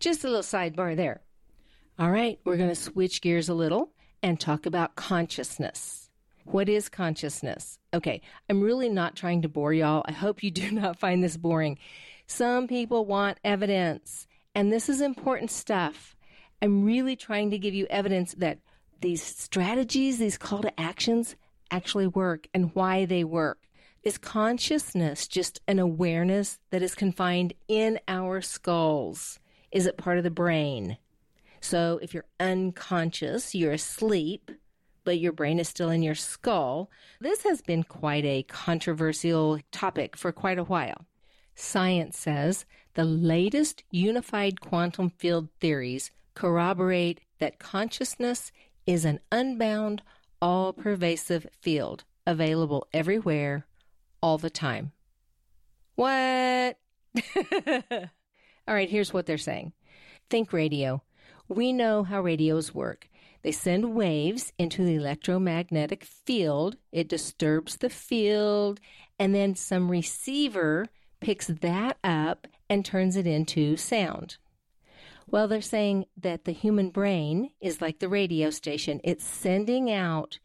Just 0.00 0.24
a 0.24 0.28
little 0.28 0.42
sidebar 0.42 0.96
there. 0.96 1.20
All 1.98 2.10
right, 2.10 2.40
we're 2.44 2.56
going 2.56 2.68
to 2.68 2.74
switch 2.74 3.20
gears 3.20 3.48
a 3.48 3.54
little 3.54 3.92
and 4.22 4.40
talk 4.40 4.66
about 4.66 4.96
consciousness. 4.96 6.10
What 6.44 6.68
is 6.68 6.88
consciousness? 6.88 7.78
Okay, 7.94 8.22
I'm 8.48 8.62
really 8.62 8.88
not 8.88 9.14
trying 9.14 9.42
to 9.42 9.48
bore 9.48 9.72
y'all. 9.72 10.02
I 10.06 10.12
hope 10.12 10.42
you 10.42 10.50
do 10.52 10.70
not 10.70 10.98
find 10.98 11.22
this 11.22 11.36
boring. 11.36 11.78
Some 12.26 12.66
people 12.66 13.04
want 13.04 13.38
evidence, 13.44 14.26
and 14.54 14.72
this 14.72 14.88
is 14.88 15.00
important 15.00 15.50
stuff. 15.50 16.16
I'm 16.60 16.84
really 16.84 17.16
trying 17.16 17.50
to 17.50 17.58
give 17.58 17.74
you 17.74 17.86
evidence 17.90 18.34
that 18.38 18.58
these 19.00 19.22
strategies, 19.22 20.18
these 20.18 20.38
call 20.38 20.62
to 20.62 20.80
actions 20.80 21.34
actually 21.70 22.06
work 22.06 22.46
and 22.54 22.74
why 22.74 23.04
they 23.04 23.24
work. 23.24 23.58
Is 24.02 24.18
consciousness 24.18 25.26
just 25.26 25.60
an 25.66 25.78
awareness 25.78 26.58
that 26.70 26.82
is 26.82 26.94
confined 26.94 27.54
in 27.68 27.98
our 28.08 28.40
skulls? 28.40 29.38
Is 29.70 29.86
it 29.86 29.96
part 29.96 30.18
of 30.18 30.24
the 30.24 30.30
brain? 30.30 30.98
So 31.60 31.98
if 32.02 32.12
you're 32.12 32.26
unconscious, 32.40 33.54
you're 33.54 33.72
asleep, 33.72 34.50
but 35.04 35.18
your 35.18 35.32
brain 35.32 35.58
is 35.58 35.68
still 35.68 35.90
in 35.90 36.02
your 36.02 36.14
skull. 36.14 36.90
This 37.20 37.44
has 37.44 37.62
been 37.62 37.84
quite 37.84 38.24
a 38.24 38.42
controversial 38.44 39.60
topic 39.70 40.16
for 40.16 40.32
quite 40.32 40.58
a 40.58 40.64
while. 40.64 41.06
Science 41.54 42.18
says 42.18 42.64
the 42.94 43.04
latest 43.04 43.82
unified 43.90 44.60
quantum 44.60 45.10
field 45.10 45.48
theories 45.60 46.10
corroborate 46.34 47.20
that 47.38 47.58
consciousness 47.58 48.52
is 48.86 49.04
an 49.04 49.20
unbound, 49.30 50.02
all 50.40 50.72
pervasive 50.72 51.46
field 51.60 52.04
available 52.26 52.86
everywhere, 52.92 53.66
all 54.22 54.38
the 54.38 54.50
time. 54.50 54.92
What? 55.94 56.78
all 57.36 58.74
right, 58.74 58.90
here's 58.90 59.12
what 59.12 59.26
they're 59.26 59.38
saying. 59.38 59.72
Think 60.30 60.52
radio. 60.52 61.02
We 61.48 61.72
know 61.72 62.02
how 62.04 62.22
radios 62.22 62.74
work. 62.74 63.08
They 63.42 63.52
send 63.52 63.94
waves 63.94 64.52
into 64.58 64.84
the 64.84 64.94
electromagnetic 64.94 66.04
field. 66.04 66.76
It 66.92 67.08
disturbs 67.08 67.76
the 67.76 67.90
field, 67.90 68.80
and 69.18 69.34
then 69.34 69.56
some 69.56 69.90
receiver 69.90 70.86
picks 71.20 71.48
that 71.48 71.98
up 72.04 72.46
and 72.72 72.86
turns 72.86 73.16
it 73.16 73.26
into 73.26 73.76
sound. 73.76 74.38
Well, 75.26 75.46
they're 75.46 75.60
saying 75.60 76.06
that 76.16 76.46
the 76.46 76.52
human 76.52 76.88
brain 76.88 77.50
is 77.60 77.82
like 77.82 77.98
the 77.98 78.08
radio 78.08 78.48
station. 78.48 78.98
It's 79.04 79.26
sending 79.26 79.92
out 79.92 80.38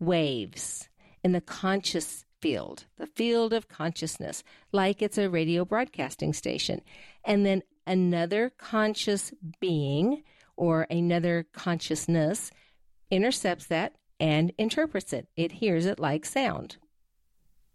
waves 0.00 0.88
in 1.22 1.32
the 1.32 1.42
conscious 1.42 2.24
field, 2.40 2.86
the 2.96 3.06
field 3.06 3.52
of 3.52 3.68
consciousness, 3.68 4.42
like 4.72 5.02
it's 5.02 5.18
a 5.18 5.28
radio 5.28 5.66
broadcasting 5.66 6.32
station. 6.32 6.80
And 7.22 7.44
then 7.44 7.62
another 7.86 8.50
conscious 8.56 9.34
being 9.60 10.22
or 10.56 10.86
another 10.88 11.46
consciousness 11.52 12.50
intercepts 13.10 13.66
that 13.66 13.96
and 14.18 14.54
interprets 14.56 15.12
it. 15.12 15.28
It 15.36 15.52
hears 15.52 15.84
it 15.84 16.00
like 16.00 16.24
sound. 16.24 16.78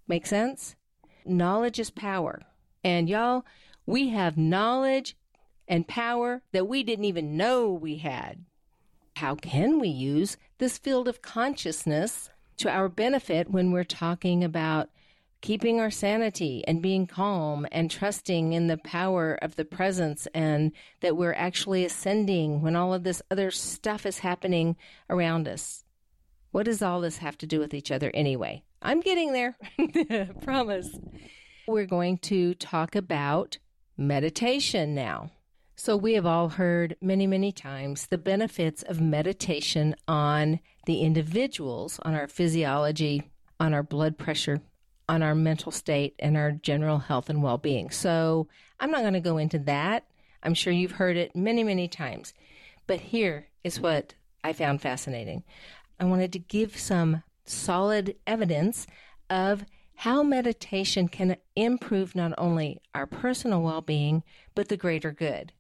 Make 0.08 0.26
sense? 0.26 0.76
Knowledge 1.28 1.80
is 1.80 1.92
power. 1.92 2.42
And 2.84 3.10
y'all, 3.10 3.44
we 3.90 4.10
have 4.10 4.38
knowledge 4.38 5.18
and 5.68 5.88
power 5.88 6.44
that 6.52 6.68
we 6.68 6.84
didn't 6.84 7.06
even 7.06 7.36
know 7.36 7.72
we 7.72 7.98
had. 7.98 8.46
How 9.16 9.34
can 9.34 9.80
we 9.80 9.90
use 9.90 10.38
this 10.60 10.78
field 10.78 11.08
of 11.08 11.24
consciousness 11.24 12.30
to 12.58 12.70
our 12.70 12.88
benefit 12.88 13.50
when 13.50 13.72
we're 13.72 13.84
talking 13.84 14.44
about 14.44 14.90
keeping 15.42 15.80
our 15.80 15.90
sanity 15.90 16.64
and 16.68 16.84
being 16.84 17.08
calm 17.08 17.66
and 17.72 17.90
trusting 17.90 18.54
in 18.54 18.68
the 18.68 18.78
power 18.78 19.34
of 19.42 19.56
the 19.56 19.66
presence 19.66 20.28
and 20.36 20.72
that 21.02 21.18
we're 21.18 21.34
actually 21.34 21.84
ascending 21.84 22.62
when 22.62 22.76
all 22.76 22.94
of 22.94 23.04
this 23.04 23.24
other 23.32 23.50
stuff 23.50 24.06
is 24.06 24.20
happening 24.20 24.76
around 25.10 25.48
us. 25.48 25.84
What 26.52 26.66
does 26.66 26.84
all 26.84 27.02
this 27.02 27.18
have 27.18 27.40
to 27.40 27.48
do 27.48 27.60
with 27.60 27.74
each 27.74 27.90
other 27.90 28.12
anyway? 28.14 28.64
I'm 28.84 29.02
getting 29.02 29.34
there. 29.34 29.58
Promise. 30.44 30.96
We're 31.68 31.86
going 31.86 32.20
to 32.20 32.54
talk 32.54 32.96
about 32.96 33.58
meditation 34.00 34.96
now. 34.96 35.32
So, 35.76 35.96
we 35.96 36.14
have 36.14 36.26
all 36.26 36.50
heard 36.50 36.96
many, 37.02 37.28
many 37.28 37.52
times 37.52 38.08
the 38.08 38.18
benefits 38.18 38.84
of 38.84 39.00
meditation 39.00 39.96
on 40.08 40.60
the 40.86 41.02
individuals, 41.02 42.00
on 42.04 42.16
our 42.16 42.28
physiology, 42.28 43.30
on 43.60 43.74
our 43.74 43.84
blood 43.84 44.18
pressure, 44.18 44.62
on 45.08 45.24
our 45.24 45.36
mental 45.36 45.72
state 45.72 46.16
and 46.20 46.38
our 46.38 46.52
general 46.52 47.00
health 47.00 47.30
and 47.30 47.42
well 47.42 47.58
being. 47.58 47.90
So 47.90 48.48
I'm 48.80 48.92
not 48.92 49.02
going 49.02 49.14
to 49.14 49.20
go 49.20 49.38
into 49.38 49.60
that. 49.60 50.06
I'm 50.44 50.54
sure 50.54 50.72
you've 50.72 50.92
heard 50.92 51.18
it 51.18 51.36
many, 51.36 51.64
many 51.64 51.88
times. 51.88 52.34
But 52.88 53.00
here 53.00 53.48
is 53.64 53.80
what 53.80 54.14
I 54.44 54.54
found 54.54 54.82
fascinating. 54.82 55.44
I 56.00 56.06
wanted 56.06 56.32
to 56.34 56.40
give 56.40 56.78
some 56.78 57.24
solid 57.46 58.16
evidence 58.26 58.88
of 59.30 59.66
how 60.00 60.24
meditation 60.24 61.10
can 61.10 61.36
improve 61.58 62.16
not 62.16 62.32
only 62.38 62.80
our 62.96 63.06
personal 63.06 63.62
well 63.62 63.82
being, 63.82 64.24
but 64.56 64.70
the 64.70 64.78
greater 64.78 65.12
good. 65.12 65.52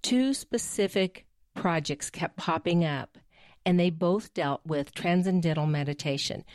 Two 0.00 0.32
specific 0.32 1.26
projects 1.54 2.08
kept 2.08 2.38
popping 2.38 2.82
up, 2.82 3.18
and 3.66 3.78
they 3.78 3.90
both 3.90 4.32
dealt 4.32 4.62
with 4.64 4.94
transcendental 4.94 5.66
meditation. 5.66 6.46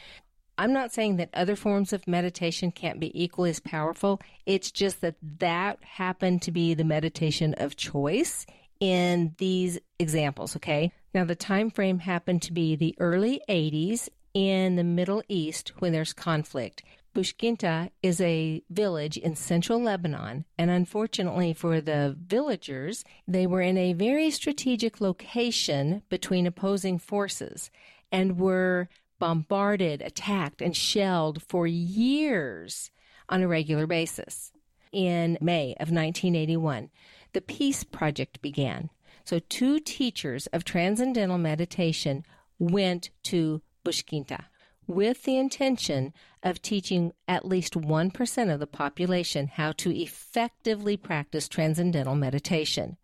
I'm 0.58 0.74
not 0.74 0.92
saying 0.92 1.18
that 1.18 1.30
other 1.36 1.56
forms 1.56 1.94
of 1.94 2.08
meditation 2.08 2.72
can't 2.72 3.00
be 3.00 3.12
equally 3.24 3.52
as 3.52 3.60
powerful. 3.60 4.20
It's 4.48 4.72
just 4.72 5.02
that 5.02 5.18
that 5.38 5.84
happened 5.84 6.42
to 6.42 6.52
be 6.52 6.74
the 6.74 6.84
meditation 6.84 7.54
of 7.60 7.76
choice 7.76 8.48
in 8.80 9.36
these 9.38 9.78
examples, 10.00 10.56
okay? 10.56 10.92
Now 11.14 11.26
the 11.26 11.36
time 11.36 11.70
frame 11.70 12.00
happened 12.00 12.42
to 12.42 12.54
be 12.54 12.76
the 12.76 12.96
early 13.00 13.40
80s 13.48 14.10
in 14.34 14.78
the 14.78 14.84
Middle 14.84 15.22
East 15.30 15.74
when 15.78 15.92
there's 15.92 16.12
conflict. 16.12 16.82
Baskinta 17.14 17.92
is 18.02 18.20
a 18.22 18.64
village 18.70 19.18
in 19.18 19.36
central 19.36 19.80
Lebanon, 19.80 20.46
and 20.58 20.72
unfortunately 20.72 21.54
for 21.54 21.80
the 21.80 22.18
villagers, 22.20 23.06
they 23.28 23.46
were 23.46 23.62
in 23.62 23.78
a 23.78 23.94
very 23.94 24.32
strategic 24.32 25.00
location 25.00 26.02
between 26.10 26.48
opposing 26.48 26.98
forces 26.98 27.70
and 28.12 28.40
were 28.40 28.90
bombarded, 29.20 30.02
attacked, 30.02 30.62
and 30.62 30.76
shelled 30.76 31.44
for 31.44 31.68
years 31.68 32.90
on 33.30 33.44
a 33.44 33.48
regular 33.48 33.86
basis. 33.86 34.52
In 34.92 35.38
May 35.40 35.74
of 35.74 35.92
1981, 35.92 36.90
the 37.34 37.42
Peace 37.42 37.84
Project 37.84 38.42
began. 38.42 38.90
So, 39.24 39.40
two 39.40 39.80
teachers 39.80 40.48
of 40.48 40.66
transcendental 40.66 41.38
meditation 41.38 42.26
went 42.60 43.12
to 43.24 43.62
Baskinta 43.86 44.46
with 44.88 45.24
the 45.24 45.38
intention 45.38 46.14
of 46.42 46.62
teaching 46.62 47.14
at 47.28 47.46
least 47.46 47.74
1% 47.74 48.54
of 48.54 48.60
the 48.60 48.68
population 48.68 49.48
how 49.48 49.72
to 49.74 49.96
effectively 49.96 50.98
practice 50.98 51.48
transcendental 51.48 52.16
meditation. 52.16 52.98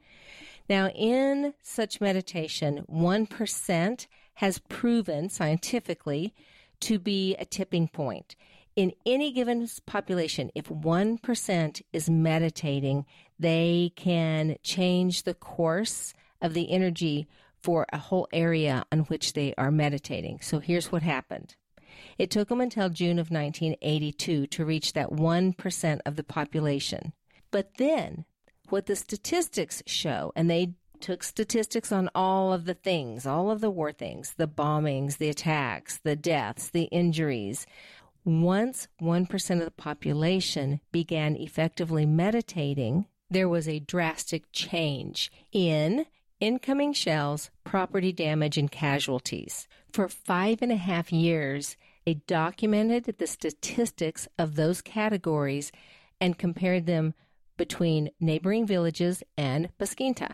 Now, 0.70 0.90
in 0.90 1.54
such 1.64 2.02
meditation, 2.02 2.86
1% 2.90 4.08
has 4.36 4.60
proven 4.60 5.30
scientifically 5.30 6.34
to 6.82 7.00
be 7.00 7.36
a 7.36 7.46
tipping 7.46 7.88
point. 7.88 8.36
In 8.76 8.94
any 9.06 9.32
given 9.32 9.68
population, 9.86 10.52
if 10.56 10.70
1% 10.70 11.82
is 11.92 12.10
meditating, 12.10 13.06
they 13.38 13.92
can 13.96 14.56
change 14.64 15.24
the 15.24 15.34
course 15.34 16.14
of 16.42 16.54
the 16.54 16.72
energy 16.72 17.28
for 17.62 17.86
a 17.92 17.98
whole 17.98 18.28
area 18.32 18.86
on 18.92 19.00
which 19.00 19.34
they 19.34 19.54
are 19.58 19.72
meditating. 19.72 20.40
So 20.42 20.60
here's 20.60 20.92
what 20.92 21.02
happened. 21.02 21.56
It 22.18 22.30
took 22.30 22.50
them 22.50 22.62
until 22.62 22.90
June 22.90 23.20
of 23.20 23.32
1982 23.32 24.48
to 24.48 24.66
reach 24.66 24.94
that 24.94 25.12
1% 25.12 26.00
of 26.06 26.16
the 26.16 26.24
population. 26.24 27.14
But 27.52 27.78
then, 27.78 28.26
what 28.70 28.86
the 28.86 28.96
statistics 28.96 29.82
show, 29.86 30.32
and 30.36 30.50
they 30.50 30.74
took 31.00 31.24
statistics 31.24 31.92
on 31.92 32.10
all 32.14 32.54
of 32.54 32.66
the 32.66 32.74
things, 32.74 33.26
all 33.26 33.50
of 33.50 33.62
the 33.62 33.72
war 33.72 33.92
things, 33.92 34.34
the 34.38 34.48
bombings, 34.48 35.18
the 35.18 35.30
attacks, 35.30 36.00
the 36.04 36.16
deaths, 36.16 36.70
the 36.70 36.84
injuries. 36.84 37.66
Once 38.26 38.88
1% 39.02 39.60
of 39.60 39.66
the 39.66 39.72
population 39.72 40.82
began 40.92 41.36
effectively 41.36 42.06
meditating, 42.06 43.06
there 43.30 43.50
was 43.50 43.68
a 43.68 43.80
drastic 43.80 44.44
change 44.52 45.32
in 45.52 46.06
incoming 46.40 46.94
shells, 46.94 47.50
property 47.64 48.12
damage, 48.12 48.58
and 48.58 48.72
casualties. 48.72 49.68
For 49.92 50.08
five 50.08 50.62
and 50.62 50.72
a 50.72 50.78
half 50.78 51.12
years, 51.12 51.76
they 52.10 52.16
documented 52.26 53.04
the 53.20 53.28
statistics 53.28 54.28
of 54.40 54.56
those 54.56 54.82
categories 54.82 55.72
and 56.20 56.40
compared 56.40 56.88
them 56.88 57.14
between 57.56 58.10
neighboring 58.20 58.66
villages 58.66 59.22
and 59.38 59.70
Baskinta. 59.78 60.32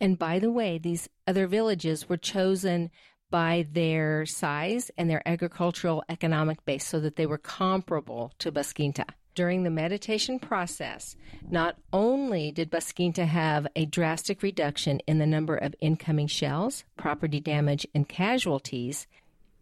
And 0.00 0.16
by 0.20 0.38
the 0.38 0.52
way, 0.52 0.78
these 0.78 1.08
other 1.26 1.48
villages 1.48 2.08
were 2.08 2.16
chosen 2.16 2.92
by 3.28 3.66
their 3.72 4.24
size 4.24 4.92
and 4.96 5.10
their 5.10 5.26
agricultural 5.26 6.04
economic 6.08 6.64
base 6.64 6.86
so 6.86 7.00
that 7.00 7.16
they 7.16 7.26
were 7.26 7.38
comparable 7.38 8.32
to 8.38 8.52
Baskinta. 8.52 9.06
During 9.34 9.64
the 9.64 9.70
meditation 9.70 10.38
process, 10.38 11.16
not 11.50 11.76
only 11.92 12.52
did 12.52 12.70
Baskinta 12.70 13.26
have 13.26 13.66
a 13.74 13.84
drastic 13.84 14.44
reduction 14.44 15.00
in 15.08 15.18
the 15.18 15.26
number 15.26 15.56
of 15.56 15.74
incoming 15.80 16.28
shells, 16.28 16.84
property 16.96 17.40
damage, 17.40 17.84
and 17.96 18.08
casualties, 18.08 19.08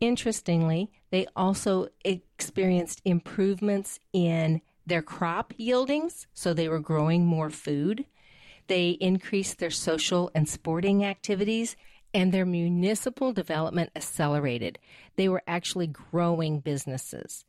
interestingly, 0.01 0.91
they 1.15 1.29
also 1.37 1.87
experienced 2.05 3.01
improvements 3.05 4.01
in 4.13 4.61
their 4.85 5.01
crop 5.01 5.55
yieldings, 5.57 6.27
so 6.35 6.53
they 6.53 6.69
were 6.69 6.81
growing 6.81 7.25
more 7.25 7.51
food. 7.51 8.05
They 8.67 8.91
increased 9.01 9.61
their 9.61 9.71
social 9.71 10.33
and 10.35 10.49
sporting 10.49 11.05
activities, 11.05 11.77
and 12.13 12.33
their 12.33 12.45
municipal 12.45 13.33
development 13.33 13.91
accelerated. 13.95 14.81
They 15.15 15.29
were 15.29 15.45
actually 15.47 15.87
growing 15.87 16.59
businesses. 16.59 17.45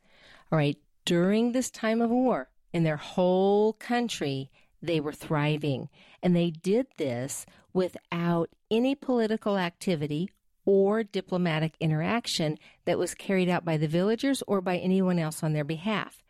All 0.51 0.60
right, 0.60 0.78
during 1.04 1.51
this 1.51 1.71
time 1.71 2.04
of 2.04 2.12
war, 2.12 2.49
in 2.71 2.84
their 2.84 2.97
whole 2.97 3.73
country, 3.73 4.51
they 4.80 4.99
were 4.99 5.12
thriving. 5.12 5.89
And 6.21 6.36
they 6.36 6.51
did 6.51 6.86
this 6.97 7.47
without 7.73 8.51
any 8.69 8.93
political 8.93 9.58
activity 9.58 10.30
or 10.65 11.04
diplomatic 11.04 11.73
interaction 11.80 12.58
that 12.86 12.97
was 12.97 13.13
carried 13.13 13.49
out 13.49 13.63
by 13.63 13.78
the 13.78 13.88
villagers 13.88 14.43
or 14.47 14.62
by 14.62 14.78
anyone 14.78 15.19
else 15.19 15.43
on 15.43 15.54
their 15.54 15.63
behalf. 15.63 16.23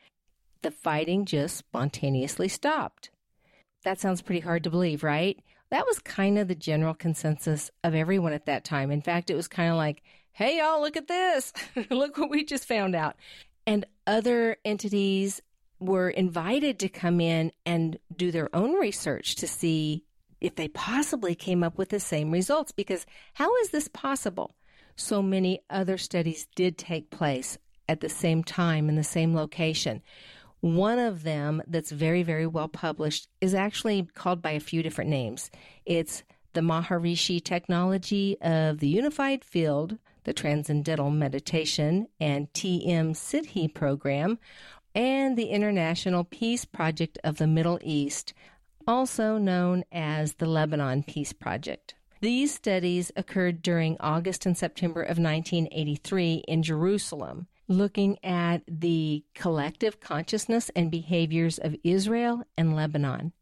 The 0.62 0.72
fighting 0.72 1.26
just 1.26 1.58
spontaneously 1.58 2.48
stopped. 2.48 3.10
That 3.84 4.00
sounds 4.00 4.22
pretty 4.22 4.42
hard 4.42 4.64
to 4.64 4.70
believe, 4.70 5.04
right? 5.04 5.40
That 5.70 5.86
was 5.86 6.00
kind 6.00 6.38
of 6.38 6.48
the 6.48 6.56
general 6.56 6.94
consensus 6.94 7.72
of 7.84 7.96
everyone 7.96 8.34
at 8.34 8.46
that 8.46 8.64
time. 8.64 8.92
In 8.92 9.02
fact, 9.02 9.30
it 9.30 9.36
was 9.36 9.48
kind 9.48 9.72
of 9.72 9.78
like, 9.78 10.02
hey, 10.32 10.58
y'all, 10.58 10.82
look 10.82 10.98
at 10.98 11.08
this. 11.08 11.54
look 11.90 12.18
what 12.18 12.30
we 12.30 12.44
just 12.44 12.68
found 12.68 12.96
out. 12.96 13.16
And 13.66 13.86
other 14.06 14.58
entities 14.66 15.42
were 15.80 16.10
invited 16.10 16.80
to 16.80 16.90
come 16.90 17.20
in 17.20 17.52
and 17.66 17.98
do 18.16 18.32
their 18.32 18.54
own 18.56 18.74
research 18.74 19.36
to 19.36 19.48
see 19.48 20.04
if 20.46 20.54
they 20.54 20.68
possibly 20.68 21.34
came 21.34 21.64
up 21.64 21.76
with 21.76 21.90
the 21.90 22.00
same 22.00 22.30
results. 22.30 22.72
Because 22.72 23.08
how 23.34 23.56
is 23.58 23.70
this 23.70 23.88
possible? 23.88 24.56
So 24.96 25.24
many 25.24 25.62
other 25.72 25.98
studies 25.98 26.48
did 26.56 26.78
take 26.78 27.10
place 27.10 27.58
at 27.90 28.02
the 28.02 28.10
same 28.10 28.44
time 28.44 28.88
in 28.88 28.96
the 28.96 29.04
same 29.04 29.36
location. 29.36 30.04
One 30.62 31.00
of 31.00 31.24
them 31.24 31.64
that's 31.66 31.90
very, 31.92 32.22
very 32.22 32.46
well 32.46 32.68
published 32.68 33.28
is 33.42 33.56
actually 33.56 34.08
called 34.14 34.44
by 34.44 34.52
a 34.52 34.60
few 34.60 34.84
different 34.84 35.10
names. 35.10 35.50
It's 35.84 36.22
the 36.54 36.62
Maharishi 36.62 37.44
technology 37.44 38.38
of 38.40 38.80
the 38.80 38.88
unified 38.88 39.44
field, 39.44 39.98
the 40.26 40.34
Transcendental 40.34 41.10
Meditation 41.10 42.08
and 42.20 42.54
TM 42.54 43.16
Siddhi 43.16 43.74
program, 43.74 44.38
and 44.94 45.38
the 45.38 45.48
International 45.48 46.24
Peace 46.24 46.66
Project 46.66 47.18
of 47.24 47.38
the 47.38 47.48
Middle 47.48 47.80
East, 47.82 48.34
also 48.88 49.38
known 49.38 49.84
as 49.92 50.34
the 50.34 50.46
Lebanon 50.46 51.04
Peace 51.04 51.34
Project. 51.34 51.96
These 52.22 52.54
studies 52.54 53.12
occurred 53.16 53.62
during 53.62 53.98
August 54.00 54.46
and 54.46 54.58
September 54.58 55.02
of 55.02 55.20
1983 55.20 56.44
in 56.48 56.64
Jerusalem 56.64 57.48
looking 57.68 58.18
at 58.24 58.62
the 58.68 59.24
collective 59.34 60.00
consciousness 60.00 60.70
and 60.76 60.92
behaviors 60.92 61.58
of 61.58 61.76
Israel 61.84 62.44
and 62.58 62.76
Lebanon. 62.76 63.34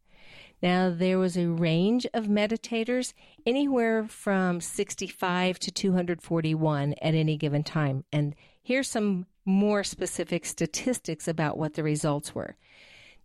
Now, 0.62 0.90
there 0.90 1.18
was 1.18 1.36
a 1.36 1.48
range 1.48 2.06
of 2.14 2.24
meditators, 2.24 3.12
anywhere 3.44 4.08
from 4.08 4.62
65 4.62 5.58
to 5.58 5.70
241 5.70 6.94
at 7.02 7.14
any 7.14 7.36
given 7.36 7.62
time. 7.62 8.04
And 8.10 8.34
here's 8.62 8.88
some 8.88 9.26
more 9.44 9.84
specific 9.84 10.46
statistics 10.46 11.28
about 11.28 11.58
what 11.58 11.74
the 11.74 11.82
results 11.82 12.34
were. 12.34 12.56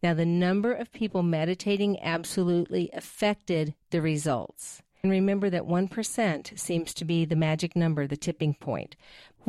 Now, 0.02 0.14
the 0.14 0.26
number 0.26 0.74
of 0.74 0.92
people 0.94 1.24
meditating 1.24 2.00
absolutely 2.02 2.90
affected 2.94 3.74
the 3.90 4.02
results. 4.02 4.82
And 5.02 5.12
remember 5.12 5.50
that 5.50 5.64
1% 5.64 6.60
seems 6.60 6.94
to 6.94 7.06
be 7.06 7.24
the 7.24 7.36
magic 7.36 7.76
number, 7.76 8.06
the 8.06 8.18
tipping 8.18 8.54
point 8.54 8.96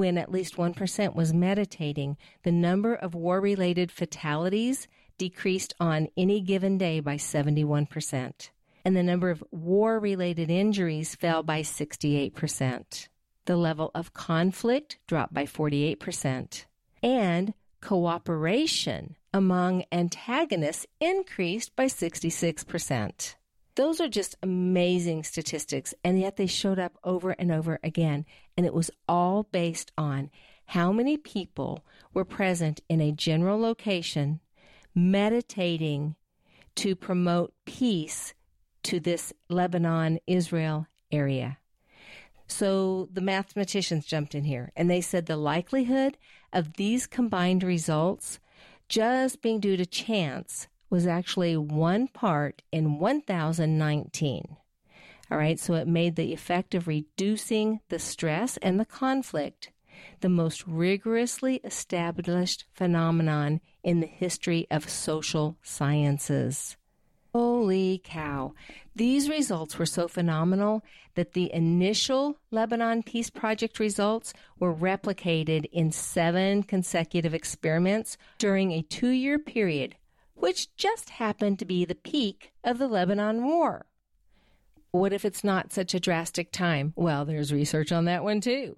when 0.00 0.16
at 0.16 0.30
least 0.32 0.56
1% 0.56 1.14
was 1.14 1.34
meditating, 1.34 2.16
the 2.42 2.52
number 2.52 2.94
of 2.94 3.14
war 3.14 3.40
related 3.40 3.90
fatalities 3.90 4.88
decreased 5.18 5.74
on 5.78 6.08
any 6.16 6.40
given 6.40 6.78
day 6.78 7.00
by 7.00 7.16
71%, 7.16 8.50
and 8.84 8.96
the 8.96 9.02
number 9.02 9.28
of 9.28 9.44
war 9.50 9.98
related 9.98 10.50
injuries 10.50 11.14
fell 11.14 11.42
by 11.42 11.60
68%. 11.60 13.08
The 13.44 13.56
level 13.56 13.90
of 13.94 14.14
conflict 14.14 14.98
dropped 15.06 15.34
by 15.34 15.44
48%, 15.44 16.64
and 17.02 17.52
cooperation 17.80 19.16
among 19.32 19.84
antagonists 19.92 20.86
increased 21.00 21.74
by 21.76 21.86
66%. 21.86 23.34
Those 23.76 24.00
are 24.00 24.08
just 24.08 24.34
amazing 24.42 25.22
statistics, 25.22 25.94
and 26.04 26.20
yet 26.20 26.36
they 26.36 26.46
showed 26.46 26.78
up 26.78 26.98
over 27.04 27.30
and 27.30 27.52
over 27.52 27.78
again. 27.82 28.26
And 28.56 28.66
it 28.66 28.74
was 28.74 28.90
all 29.08 29.44
based 29.44 29.92
on 29.96 30.30
how 30.66 30.92
many 30.92 31.16
people 31.16 31.84
were 32.12 32.24
present 32.24 32.80
in 32.88 33.00
a 33.00 33.12
general 33.12 33.58
location 33.58 34.40
meditating 34.94 36.16
to 36.76 36.96
promote 36.96 37.54
peace 37.64 38.34
to 38.82 39.00
this 39.00 39.32
Lebanon 39.48 40.18
Israel 40.26 40.86
area. 41.12 41.58
So 42.50 43.08
the 43.12 43.20
mathematicians 43.20 44.06
jumped 44.06 44.34
in 44.34 44.44
here 44.44 44.72
and 44.74 44.90
they 44.90 45.00
said 45.00 45.26
the 45.26 45.36
likelihood 45.36 46.18
of 46.52 46.74
these 46.74 47.06
combined 47.06 47.62
results 47.62 48.40
just 48.88 49.40
being 49.40 49.60
due 49.60 49.76
to 49.76 49.86
chance 49.86 50.66
was 50.90 51.06
actually 51.06 51.56
one 51.56 52.08
part 52.08 52.62
in 52.72 52.98
1019. 52.98 54.56
All 55.30 55.38
right, 55.38 55.60
so 55.60 55.74
it 55.74 55.86
made 55.86 56.16
the 56.16 56.32
effect 56.32 56.74
of 56.74 56.88
reducing 56.88 57.80
the 57.88 58.00
stress 58.00 58.56
and 58.56 58.80
the 58.80 58.84
conflict 58.84 59.70
the 60.20 60.28
most 60.28 60.66
rigorously 60.66 61.60
established 61.62 62.64
phenomenon 62.72 63.60
in 63.84 64.00
the 64.00 64.06
history 64.06 64.66
of 64.70 64.88
social 64.88 65.56
sciences. 65.62 66.76
Holy 67.32 68.00
cow. 68.02 68.54
These 68.94 69.28
results 69.28 69.78
were 69.78 69.86
so 69.86 70.08
phenomenal 70.08 70.82
that 71.14 71.32
the 71.32 71.52
initial 71.52 72.38
Lebanon 72.50 73.02
Peace 73.02 73.30
Project 73.30 73.78
results 73.78 74.32
were 74.58 74.74
replicated 74.74 75.66
in 75.72 75.92
seven 75.92 76.62
consecutive 76.62 77.34
experiments 77.34 78.16
during 78.38 78.72
a 78.72 78.82
two 78.82 79.10
year 79.10 79.38
period 79.38 79.96
which 80.40 80.74
just 80.76 81.10
happened 81.10 81.58
to 81.58 81.64
be 81.64 81.84
the 81.84 81.94
peak 81.94 82.52
of 82.64 82.78
the 82.78 82.88
Lebanon 82.88 83.44
War. 83.44 83.86
What 84.90 85.12
if 85.12 85.24
it's 85.24 85.44
not 85.44 85.72
such 85.72 85.94
a 85.94 86.00
drastic 86.00 86.50
time? 86.50 86.92
Well, 86.96 87.24
there's 87.24 87.52
research 87.52 87.92
on 87.92 88.06
that 88.06 88.24
one 88.24 88.40
too. 88.40 88.76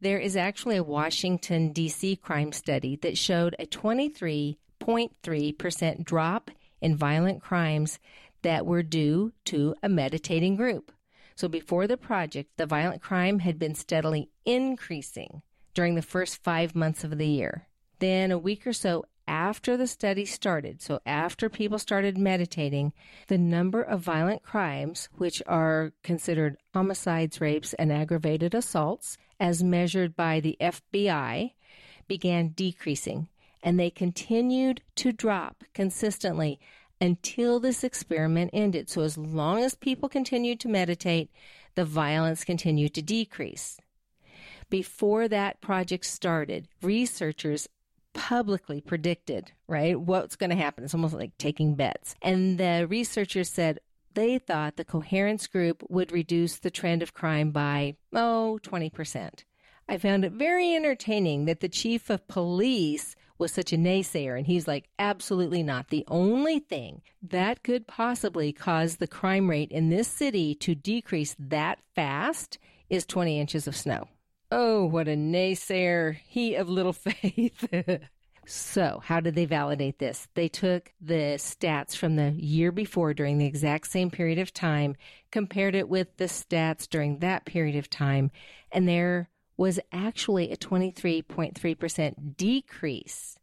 There 0.00 0.18
is 0.18 0.34
actually 0.36 0.76
a 0.76 0.82
Washington, 0.82 1.72
D.C. 1.72 2.16
crime 2.16 2.52
study 2.52 2.96
that 3.02 3.18
showed 3.18 3.54
a 3.58 3.66
23.3% 3.66 6.04
drop 6.04 6.50
in 6.80 6.96
violent 6.96 7.42
crimes 7.42 7.98
that 8.42 8.66
were 8.66 8.82
due 8.82 9.32
to 9.46 9.74
a 9.82 9.88
meditating 9.88 10.56
group. 10.56 10.92
So 11.36 11.48
before 11.48 11.86
the 11.86 11.96
project, 11.96 12.50
the 12.56 12.66
violent 12.66 13.02
crime 13.02 13.38
had 13.40 13.58
been 13.58 13.74
steadily 13.74 14.30
increasing 14.44 15.42
during 15.74 15.94
the 15.94 16.02
first 16.02 16.42
five 16.42 16.74
months 16.74 17.04
of 17.04 17.16
the 17.16 17.26
year. 17.26 17.66
Then 17.98 18.30
a 18.30 18.38
week 18.38 18.66
or 18.66 18.72
so 18.72 19.04
after 19.30 19.76
the 19.76 19.86
study 19.86 20.24
started, 20.24 20.82
so 20.82 21.00
after 21.06 21.48
people 21.48 21.78
started 21.78 22.18
meditating, 22.18 22.92
the 23.28 23.38
number 23.38 23.80
of 23.80 24.00
violent 24.00 24.42
crimes, 24.42 25.08
which 25.16 25.40
are 25.46 25.92
considered 26.02 26.56
homicides, 26.74 27.40
rapes, 27.40 27.72
and 27.74 27.92
aggravated 27.92 28.54
assaults, 28.54 29.16
as 29.38 29.62
measured 29.62 30.16
by 30.16 30.40
the 30.40 30.56
FBI, 30.60 31.52
began 32.08 32.48
decreasing. 32.48 33.28
And 33.62 33.78
they 33.78 33.90
continued 33.90 34.82
to 34.96 35.12
drop 35.12 35.64
consistently 35.74 36.58
until 37.00 37.60
this 37.60 37.82
experiment 37.82 38.50
ended. 38.52 38.88
So 38.88 39.02
as 39.02 39.16
long 39.16 39.62
as 39.62 39.74
people 39.74 40.08
continued 40.08 40.60
to 40.60 40.68
meditate, 40.68 41.30
the 41.74 41.84
violence 41.84 42.44
continued 42.44 42.94
to 42.94 43.02
decrease. 43.02 43.78
Before 44.68 45.26
that 45.28 45.60
project 45.60 46.04
started, 46.06 46.68
researchers 46.82 47.68
publicly 48.12 48.80
predicted, 48.80 49.52
right, 49.66 49.98
what's 49.98 50.36
going 50.36 50.50
to 50.50 50.56
happen. 50.56 50.84
It's 50.84 50.94
almost 50.94 51.14
like 51.14 51.36
taking 51.38 51.74
bets. 51.74 52.14
And 52.22 52.58
the 52.58 52.86
researchers 52.88 53.48
said 53.48 53.80
they 54.14 54.38
thought 54.38 54.76
the 54.76 54.84
coherence 54.84 55.46
group 55.46 55.82
would 55.88 56.12
reduce 56.12 56.58
the 56.58 56.70
trend 56.70 57.02
of 57.02 57.14
crime 57.14 57.50
by, 57.50 57.96
oh, 58.12 58.58
20%. 58.62 59.44
I 59.88 59.98
found 59.98 60.24
it 60.24 60.32
very 60.32 60.74
entertaining 60.74 61.46
that 61.46 61.60
the 61.60 61.68
chief 61.68 62.10
of 62.10 62.28
police 62.28 63.16
was 63.40 63.52
such 63.52 63.72
a 63.72 63.76
naysayer 63.76 64.36
and 64.36 64.46
he's 64.46 64.68
like, 64.68 64.88
absolutely 64.98 65.62
not. 65.62 65.88
The 65.88 66.04
only 66.08 66.58
thing 66.58 67.02
that 67.22 67.62
could 67.62 67.86
possibly 67.86 68.52
cause 68.52 68.96
the 68.96 69.08
crime 69.08 69.48
rate 69.48 69.72
in 69.72 69.88
this 69.88 70.06
city 70.06 70.54
to 70.56 70.74
decrease 70.74 71.34
that 71.38 71.78
fast 71.94 72.58
is 72.88 73.06
20 73.06 73.40
inches 73.40 73.66
of 73.66 73.76
snow. 73.76 74.08
Oh, 74.52 74.84
what 74.84 75.08
a 75.08 75.12
naysayer, 75.12 76.16
he 76.16 76.54
of 76.56 76.68
little 76.68 76.92
faith. 76.92 77.68
so, 78.46 79.00
how 79.04 79.20
did 79.20 79.36
they 79.36 79.44
validate 79.44 79.98
this? 79.98 80.28
They 80.34 80.48
took 80.48 80.92
the 81.00 81.36
stats 81.36 81.96
from 81.96 82.16
the 82.16 82.32
year 82.32 82.72
before 82.72 83.14
during 83.14 83.38
the 83.38 83.46
exact 83.46 83.86
same 83.86 84.10
period 84.10 84.38
of 84.38 84.52
time, 84.52 84.96
compared 85.30 85.76
it 85.76 85.88
with 85.88 86.16
the 86.16 86.24
stats 86.24 86.88
during 86.88 87.20
that 87.20 87.44
period 87.44 87.76
of 87.76 87.88
time, 87.88 88.32
and 88.72 88.88
there 88.88 89.30
was 89.60 89.78
actually 89.92 90.50
a 90.50 90.56
23.3% 90.56 92.36
decrease. 92.38 93.38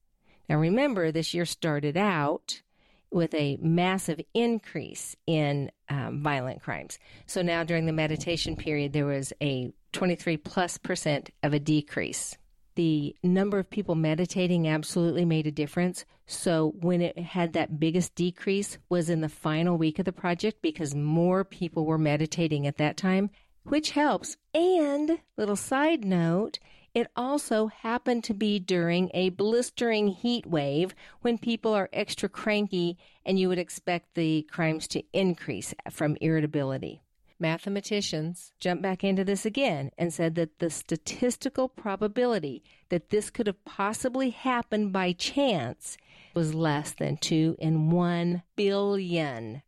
Now 0.49 0.55
remember, 0.55 1.11
this 1.11 1.35
year 1.35 1.45
started 1.45 1.95
out 1.95 2.63
with 3.11 3.35
a 3.35 3.59
massive 3.61 4.19
increase 4.33 5.15
in 5.27 5.71
um, 5.89 6.23
violent 6.23 6.63
crimes. 6.63 6.97
So 7.27 7.43
now 7.43 7.63
during 7.63 7.85
the 7.85 7.93
meditation 7.93 8.55
period, 8.55 8.93
there 8.93 9.05
was 9.05 9.31
a 9.43 9.71
23 9.91 10.37
plus 10.37 10.79
percent 10.79 11.29
of 11.43 11.53
a 11.53 11.59
decrease. 11.59 12.35
The 12.73 13.15
number 13.21 13.59
of 13.59 13.69
people 13.69 13.93
meditating 13.93 14.67
absolutely 14.67 15.23
made 15.23 15.45
a 15.45 15.51
difference. 15.51 16.03
So 16.25 16.73
when 16.79 17.01
it 17.01 17.19
had 17.19 17.53
that 17.53 17.79
biggest 17.79 18.15
decrease 18.15 18.79
was 18.89 19.11
in 19.11 19.21
the 19.21 19.29
final 19.29 19.77
week 19.77 19.99
of 19.99 20.05
the 20.05 20.11
project 20.11 20.63
because 20.63 20.95
more 20.95 21.43
people 21.43 21.85
were 21.85 21.99
meditating 21.99 22.65
at 22.65 22.77
that 22.77 22.97
time 22.97 23.29
which 23.67 23.91
helps. 23.91 24.37
And, 24.53 25.19
little 25.37 25.55
side 25.55 26.03
note, 26.03 26.59
it 26.93 27.07
also 27.15 27.67
happened 27.67 28.23
to 28.23 28.33
be 28.33 28.59
during 28.59 29.11
a 29.13 29.29
blistering 29.29 30.07
heat 30.07 30.47
wave 30.47 30.95
when 31.21 31.37
people 31.37 31.73
are 31.73 31.89
extra 31.93 32.27
cranky 32.27 32.97
and 33.25 33.39
you 33.39 33.49
would 33.49 33.59
expect 33.59 34.15
the 34.15 34.47
crimes 34.51 34.87
to 34.87 35.03
increase 35.13 35.75
from 35.91 36.17
irritability. 36.21 37.01
Mathematicians 37.39 38.51
jumped 38.59 38.81
back 38.81 39.03
into 39.03 39.23
this 39.23 39.45
again 39.45 39.91
and 39.95 40.11
said 40.11 40.33
that 40.35 40.57
the 40.57 40.71
statistical 40.71 41.69
probability 41.69 42.63
that 42.89 43.11
this 43.11 43.29
could 43.29 43.45
have 43.45 43.63
possibly 43.63 44.31
happened 44.31 44.91
by 44.91 45.11
chance 45.11 45.97
was 46.33 46.55
less 46.55 46.93
than 46.93 47.17
2 47.17 47.57
in 47.59 47.91
1 47.91 48.41
billion. 48.55 49.61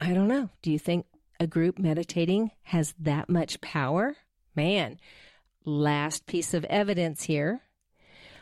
I 0.00 0.12
don't 0.12 0.28
know. 0.28 0.50
Do 0.60 0.70
you 0.70 0.78
think 0.78 1.06
a 1.44 1.46
group 1.46 1.78
meditating 1.78 2.50
has 2.62 2.94
that 2.98 3.28
much 3.28 3.60
power? 3.60 4.16
Man, 4.56 4.98
last 5.66 6.26
piece 6.26 6.54
of 6.54 6.64
evidence 6.64 7.24
here. 7.24 7.60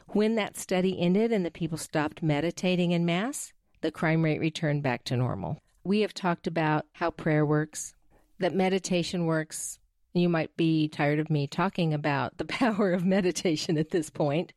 When 0.06 0.36
that 0.36 0.56
study 0.56 0.98
ended 1.00 1.32
and 1.32 1.44
the 1.44 1.50
people 1.50 1.78
stopped 1.78 2.22
meditating 2.22 2.92
in 2.92 3.04
Mass, 3.04 3.52
the 3.80 3.90
crime 3.90 4.22
rate 4.22 4.38
returned 4.38 4.84
back 4.84 5.02
to 5.04 5.16
normal. 5.16 5.58
We 5.82 6.02
have 6.02 6.14
talked 6.14 6.46
about 6.46 6.86
how 6.92 7.10
prayer 7.10 7.44
works, 7.44 7.92
that 8.38 8.54
meditation 8.54 9.26
works. 9.26 9.80
You 10.14 10.28
might 10.28 10.56
be 10.56 10.86
tired 10.86 11.18
of 11.18 11.28
me 11.28 11.48
talking 11.48 11.92
about 11.92 12.38
the 12.38 12.44
power 12.60 12.92
of 12.92 13.04
meditation 13.04 13.76
at 13.76 13.90
this 13.90 14.10
point. 14.10 14.52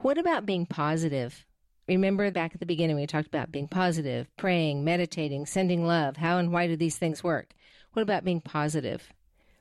What 0.00 0.18
about 0.18 0.44
being 0.44 0.66
positive? 0.66 1.46
Remember 1.88 2.30
back 2.30 2.52
at 2.52 2.60
the 2.60 2.66
beginning, 2.66 2.96
we 2.96 3.06
talked 3.06 3.28
about 3.28 3.50
being 3.50 3.66
positive, 3.66 4.28
praying, 4.36 4.84
meditating, 4.84 5.46
sending 5.46 5.86
love. 5.86 6.18
How 6.18 6.36
and 6.36 6.52
why 6.52 6.66
do 6.66 6.76
these 6.76 6.98
things 6.98 7.24
work? 7.24 7.54
What 7.92 8.02
about 8.02 8.24
being 8.24 8.40
positive? 8.40 9.12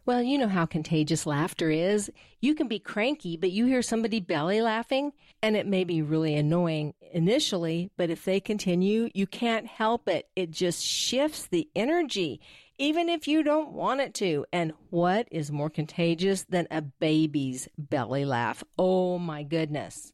Well, 0.03 0.23
you 0.23 0.37
know 0.39 0.47
how 0.47 0.65
contagious 0.65 1.27
laughter 1.27 1.69
is. 1.69 2.09
You 2.39 2.55
can 2.55 2.67
be 2.67 2.79
cranky, 2.79 3.37
but 3.37 3.51
you 3.51 3.67
hear 3.67 3.83
somebody 3.83 4.19
belly 4.19 4.59
laughing, 4.61 5.13
and 5.43 5.55
it 5.55 5.67
may 5.67 5.83
be 5.83 6.01
really 6.01 6.35
annoying 6.35 6.95
initially, 7.11 7.91
but 7.97 8.09
if 8.09 8.25
they 8.25 8.39
continue, 8.39 9.09
you 9.13 9.27
can't 9.27 9.67
help 9.67 10.07
it. 10.07 10.27
It 10.35 10.49
just 10.49 10.83
shifts 10.83 11.45
the 11.45 11.69
energy, 11.75 12.41
even 12.79 13.09
if 13.09 13.27
you 13.27 13.43
don't 13.43 13.73
want 13.73 14.01
it 14.01 14.15
to. 14.15 14.45
And 14.51 14.73
what 14.89 15.27
is 15.29 15.51
more 15.51 15.69
contagious 15.69 16.45
than 16.49 16.67
a 16.71 16.81
baby's 16.81 17.67
belly 17.77 18.25
laugh? 18.25 18.63
Oh 18.79 19.19
my 19.19 19.43
goodness. 19.43 20.13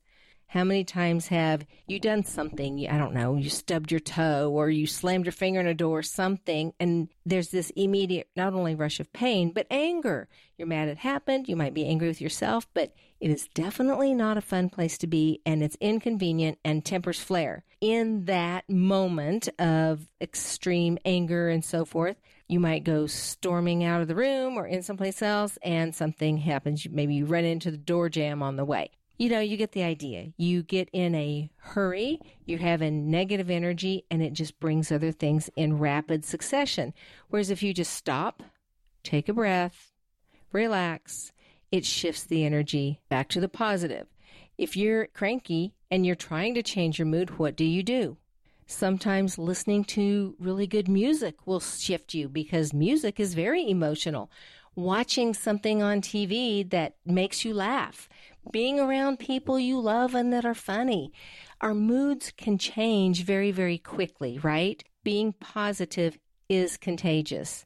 How 0.49 0.63
many 0.63 0.85
times 0.85 1.27
have 1.27 1.65
you 1.87 1.99
done 1.99 2.23
something? 2.23 2.87
I 2.89 2.97
don't 2.97 3.13
know, 3.13 3.35
you 3.35 3.49
stubbed 3.49 3.91
your 3.91 3.99
toe 3.99 4.49
or 4.49 4.69
you 4.69 4.87
slammed 4.87 5.25
your 5.25 5.33
finger 5.33 5.59
in 5.59 5.67
a 5.67 5.73
door, 5.73 6.01
something, 6.01 6.73
and 6.79 7.09
there's 7.25 7.49
this 7.49 7.69
immediate, 7.71 8.29
not 8.33 8.53
only 8.53 8.73
rush 8.73 9.01
of 9.01 9.11
pain, 9.11 9.51
but 9.51 9.67
anger. 9.69 10.29
You're 10.57 10.69
mad 10.69 10.87
it 10.87 10.99
happened. 10.99 11.49
You 11.49 11.57
might 11.57 11.73
be 11.73 11.85
angry 11.85 12.07
with 12.07 12.21
yourself, 12.21 12.65
but 12.73 12.93
it 13.19 13.29
is 13.29 13.49
definitely 13.55 14.13
not 14.13 14.37
a 14.37 14.41
fun 14.41 14.69
place 14.69 14.97
to 14.99 15.07
be 15.07 15.41
and 15.45 15.61
it's 15.61 15.75
inconvenient 15.81 16.59
and 16.63 16.85
tempers 16.85 17.19
flare. 17.19 17.65
In 17.81 18.23
that 18.25 18.69
moment 18.69 19.49
of 19.59 20.07
extreme 20.21 20.97
anger 21.03 21.49
and 21.49 21.63
so 21.63 21.83
forth, 21.83 22.15
you 22.47 22.61
might 22.61 22.85
go 22.85 23.05
storming 23.05 23.83
out 23.83 24.01
of 24.01 24.07
the 24.07 24.15
room 24.15 24.55
or 24.55 24.65
in 24.65 24.81
someplace 24.81 25.21
else 25.21 25.57
and 25.61 25.93
something 25.93 26.37
happens. 26.37 26.87
Maybe 26.89 27.15
you 27.15 27.25
run 27.25 27.43
into 27.43 27.69
the 27.69 27.77
door 27.77 28.07
jamb 28.07 28.41
on 28.41 28.55
the 28.55 28.63
way 28.63 28.91
you 29.17 29.29
know, 29.29 29.39
you 29.39 29.57
get 29.57 29.71
the 29.71 29.83
idea. 29.83 30.31
You 30.37 30.63
get 30.63 30.89
in 30.93 31.15
a 31.15 31.49
hurry, 31.57 32.19
you're 32.45 32.59
having 32.59 33.09
negative 33.09 33.49
energy, 33.49 34.05
and 34.11 34.21
it 34.21 34.33
just 34.33 34.59
brings 34.59 34.91
other 34.91 35.11
things 35.11 35.49
in 35.55 35.79
rapid 35.79 36.23
succession. 36.23 36.93
Whereas 37.29 37.49
if 37.49 37.63
you 37.63 37.73
just 37.73 37.93
stop, 37.93 38.43
take 39.03 39.27
a 39.27 39.33
breath, 39.33 39.91
relax, 40.51 41.31
it 41.71 41.85
shifts 41.85 42.23
the 42.23 42.45
energy 42.45 43.01
back 43.09 43.27
to 43.29 43.41
the 43.41 43.49
positive. 43.49 44.07
If 44.57 44.77
you're 44.77 45.07
cranky 45.07 45.73
and 45.89 46.05
you're 46.05 46.15
trying 46.15 46.53
to 46.53 46.63
change 46.63 46.99
your 46.99 47.05
mood, 47.07 47.39
what 47.39 47.55
do 47.55 47.65
you 47.65 47.83
do? 47.83 48.17
Sometimes 48.69 49.37
listening 49.37 49.85
to 49.85 50.35
really 50.39 50.67
good 50.67 50.89
music 50.89 51.47
will 51.47 51.61
shift 51.61 52.13
you 52.13 52.27
because 52.27 52.73
music 52.73 53.19
is 53.19 53.33
very 53.33 53.67
emotional 53.69 54.29
watching 54.77 55.33
something 55.33 55.81
on 55.81 55.99
TV 55.99 56.69
that 56.69 56.95
makes 57.03 57.43
you 57.43 57.53
laugh, 57.53 58.07
being 58.51 58.79
around 58.79 59.17
people 59.17 59.59
you 59.59 59.79
love 59.79 60.13
and 60.13 60.31
that 60.31 60.45
are 60.45 60.53
funny. 60.53 61.11
Our 61.59 61.73
moods 61.73 62.31
can 62.37 62.59
change 62.59 63.23
very, 63.23 63.51
very 63.51 63.79
quickly, 63.79 64.39
right? 64.43 64.81
Being 65.03 65.33
positive 65.33 66.19
is 66.47 66.77
contagious. 66.77 67.65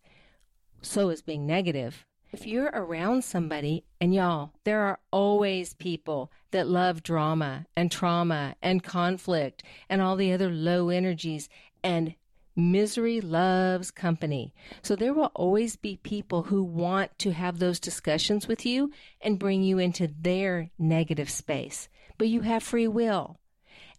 So 0.82 1.10
is 1.10 1.22
being 1.22 1.46
negative. 1.46 2.06
If 2.32 2.48
you're 2.48 2.72
around 2.74 3.26
somebody, 3.26 3.84
and 4.00 4.16
y'all, 4.16 4.54
there 4.64 4.80
are 4.80 5.00
always 5.12 5.74
people 5.74 6.32
that 6.52 6.68
love 6.68 7.04
drama 7.04 7.66
and 7.76 7.92
trauma 7.92 8.56
and 8.62 8.82
conflict 8.82 9.64
and 9.90 10.02
all 10.02 10.16
the 10.16 10.32
other 10.32 10.50
low 10.50 10.88
energies, 10.88 11.50
and 11.84 12.16
Misery 12.56 13.22
loves 13.22 13.92
company. 13.92 14.54
So 14.82 14.96
there 14.96 15.14
will 15.14 15.32
always 15.34 15.76
be 15.76 15.98
people 15.98 16.44
who 16.44 16.64
want 16.64 17.18
to 17.20 17.32
have 17.32 17.60
those 17.60 17.80
discussions 17.80 18.48
with 18.48 18.66
you 18.66 18.92
and 19.22 19.40
bring 19.40 19.64
you 19.64 19.80
into 19.80 20.08
their 20.08 20.70
negative 20.78 21.30
space. 21.30 21.88
But 22.18 22.28
you 22.28 22.42
have 22.42 22.62
free 22.62 22.88
will. 22.88 23.40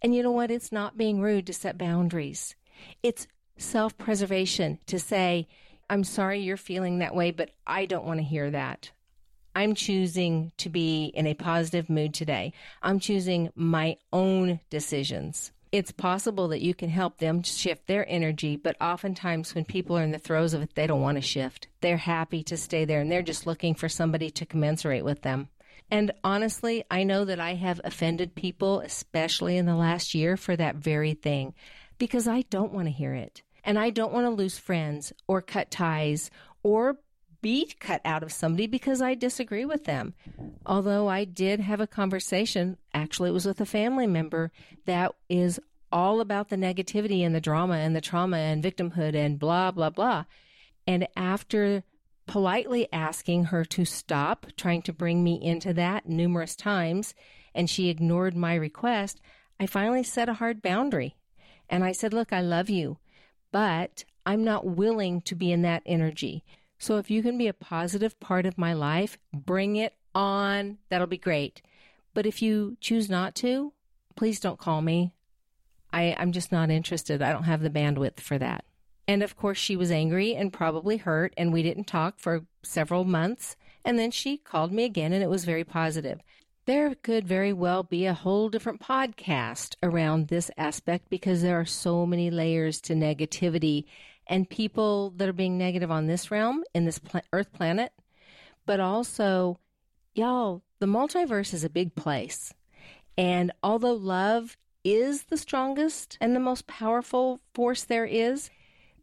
And 0.02 0.14
you 0.14 0.22
know 0.22 0.32
what? 0.32 0.50
It's 0.50 0.72
not 0.72 0.98
being 0.98 1.20
rude 1.20 1.46
to 1.46 1.52
set 1.54 1.78
boundaries. 1.78 2.54
It's 3.02 3.26
self 3.56 3.96
preservation 3.96 4.78
to 4.86 4.98
say, 4.98 5.48
I'm 5.88 6.04
sorry 6.04 6.40
you're 6.40 6.56
feeling 6.56 6.98
that 6.98 7.14
way, 7.14 7.30
but 7.30 7.50
I 7.66 7.86
don't 7.86 8.04
want 8.04 8.18
to 8.18 8.24
hear 8.24 8.50
that. 8.50 8.90
I'm 9.54 9.74
choosing 9.74 10.52
to 10.58 10.68
be 10.68 11.06
in 11.14 11.26
a 11.26 11.34
positive 11.34 11.90
mood 11.90 12.14
today. 12.14 12.52
I'm 12.82 12.98
choosing 12.98 13.50
my 13.54 13.96
own 14.12 14.60
decisions 14.70 15.52
it's 15.72 15.90
possible 15.90 16.48
that 16.48 16.60
you 16.60 16.74
can 16.74 16.90
help 16.90 17.16
them 17.16 17.42
shift 17.42 17.86
their 17.86 18.06
energy, 18.08 18.56
but 18.56 18.76
oftentimes 18.78 19.54
when 19.54 19.64
people 19.64 19.96
are 19.96 20.02
in 20.02 20.10
the 20.10 20.18
throes 20.18 20.52
of 20.52 20.60
it, 20.60 20.74
they 20.74 20.86
don't 20.86 21.00
want 21.00 21.16
to 21.16 21.22
shift. 21.22 21.66
They're 21.80 21.96
happy 21.96 22.42
to 22.44 22.58
stay 22.58 22.84
there 22.84 23.00
and 23.00 23.10
they're 23.10 23.22
just 23.22 23.46
looking 23.46 23.74
for 23.74 23.88
somebody 23.88 24.30
to 24.30 24.44
commensurate 24.44 25.04
with 25.04 25.22
them. 25.22 25.48
And 25.90 26.12
honestly, 26.22 26.84
I 26.90 27.04
know 27.04 27.24
that 27.24 27.40
I 27.40 27.54
have 27.54 27.80
offended 27.84 28.34
people, 28.34 28.80
especially 28.80 29.56
in 29.56 29.66
the 29.66 29.74
last 29.74 30.14
year, 30.14 30.36
for 30.36 30.56
that 30.56 30.76
very 30.76 31.14
thing, 31.14 31.54
because 31.98 32.28
I 32.28 32.42
don't 32.50 32.72
want 32.72 32.86
to 32.88 32.92
hear 32.92 33.14
it. 33.14 33.42
And 33.64 33.78
I 33.78 33.90
don't 33.90 34.12
want 34.12 34.26
to 34.26 34.30
lose 34.30 34.58
friends 34.58 35.12
or 35.26 35.40
cut 35.40 35.70
ties 35.70 36.30
or 36.62 36.98
be 37.42 37.70
cut 37.80 38.00
out 38.04 38.22
of 38.22 38.32
somebody 38.32 38.66
because 38.66 39.02
I 39.02 39.14
disagree 39.14 39.64
with 39.64 39.84
them. 39.84 40.14
Although 40.64 41.08
I 41.08 41.24
did 41.24 41.60
have 41.60 41.80
a 41.80 41.86
conversation, 41.86 42.78
actually, 42.94 43.30
it 43.30 43.34
was 43.34 43.46
with 43.46 43.60
a 43.60 43.66
family 43.66 44.06
member 44.06 44.52
that 44.86 45.12
is 45.28 45.60
all 45.90 46.20
about 46.20 46.48
the 46.48 46.56
negativity 46.56 47.20
and 47.20 47.34
the 47.34 47.40
drama 47.40 47.74
and 47.74 47.94
the 47.94 48.00
trauma 48.00 48.38
and 48.38 48.64
victimhood 48.64 49.14
and 49.14 49.38
blah, 49.38 49.70
blah, 49.70 49.90
blah. 49.90 50.24
And 50.86 51.06
after 51.16 51.82
politely 52.26 52.88
asking 52.92 53.46
her 53.46 53.64
to 53.66 53.84
stop 53.84 54.46
trying 54.56 54.82
to 54.82 54.92
bring 54.92 55.22
me 55.22 55.42
into 55.42 55.74
that 55.74 56.08
numerous 56.08 56.56
times, 56.56 57.14
and 57.54 57.68
she 57.68 57.88
ignored 57.88 58.34
my 58.34 58.54
request, 58.54 59.20
I 59.60 59.66
finally 59.66 60.02
set 60.02 60.28
a 60.28 60.34
hard 60.34 60.62
boundary. 60.62 61.16
And 61.68 61.84
I 61.84 61.92
said, 61.92 62.12
Look, 62.12 62.32
I 62.32 62.40
love 62.40 62.70
you, 62.70 62.98
but 63.50 64.04
I'm 64.24 64.44
not 64.44 64.66
willing 64.66 65.20
to 65.22 65.34
be 65.34 65.52
in 65.52 65.62
that 65.62 65.82
energy. 65.84 66.44
So 66.82 66.96
if 66.96 67.12
you 67.12 67.22
can 67.22 67.38
be 67.38 67.46
a 67.46 67.54
positive 67.54 68.18
part 68.18 68.44
of 68.44 68.58
my 68.58 68.72
life, 68.72 69.16
bring 69.32 69.76
it 69.76 69.94
on. 70.16 70.78
That'll 70.88 71.06
be 71.06 71.16
great. 71.16 71.62
But 72.12 72.26
if 72.26 72.42
you 72.42 72.76
choose 72.80 73.08
not 73.08 73.36
to, 73.36 73.72
please 74.16 74.40
don't 74.40 74.58
call 74.58 74.82
me. 74.82 75.12
I, 75.92 76.16
I'm 76.18 76.32
just 76.32 76.50
not 76.50 76.70
interested. 76.70 77.22
I 77.22 77.32
don't 77.32 77.44
have 77.44 77.62
the 77.62 77.70
bandwidth 77.70 78.18
for 78.18 78.36
that. 78.38 78.64
And 79.06 79.22
of 79.22 79.36
course, 79.36 79.58
she 79.58 79.76
was 79.76 79.92
angry 79.92 80.34
and 80.34 80.52
probably 80.52 80.96
hurt, 80.96 81.32
and 81.36 81.52
we 81.52 81.62
didn't 81.62 81.84
talk 81.84 82.18
for 82.18 82.46
several 82.64 83.04
months. 83.04 83.54
And 83.84 83.96
then 83.96 84.10
she 84.10 84.36
called 84.36 84.72
me 84.72 84.82
again, 84.82 85.12
and 85.12 85.22
it 85.22 85.30
was 85.30 85.44
very 85.44 85.62
positive. 85.62 86.18
There 86.66 86.96
could 86.96 87.28
very 87.28 87.52
well 87.52 87.84
be 87.84 88.06
a 88.06 88.14
whole 88.14 88.48
different 88.48 88.80
podcast 88.80 89.76
around 89.84 90.28
this 90.28 90.50
aspect 90.58 91.10
because 91.10 91.42
there 91.42 91.60
are 91.60 91.64
so 91.64 92.06
many 92.06 92.28
layers 92.28 92.80
to 92.80 92.94
negativity 92.94 93.84
and 94.26 94.48
people 94.48 95.10
that 95.16 95.28
are 95.28 95.32
being 95.32 95.58
negative 95.58 95.90
on 95.90 96.06
this 96.06 96.30
realm, 96.30 96.64
in 96.74 96.84
this 96.84 96.98
pl- 96.98 97.22
Earth 97.32 97.52
planet. 97.52 97.92
But 98.66 98.80
also, 98.80 99.58
y'all, 100.14 100.62
the 100.78 100.86
multiverse 100.86 101.52
is 101.52 101.64
a 101.64 101.70
big 101.70 101.94
place. 101.94 102.52
And 103.16 103.52
although 103.62 103.94
love 103.94 104.56
is 104.84 105.24
the 105.24 105.36
strongest 105.36 106.18
and 106.20 106.34
the 106.34 106.40
most 106.40 106.66
powerful 106.66 107.40
force 107.54 107.84
there 107.84 108.06
is, 108.06 108.50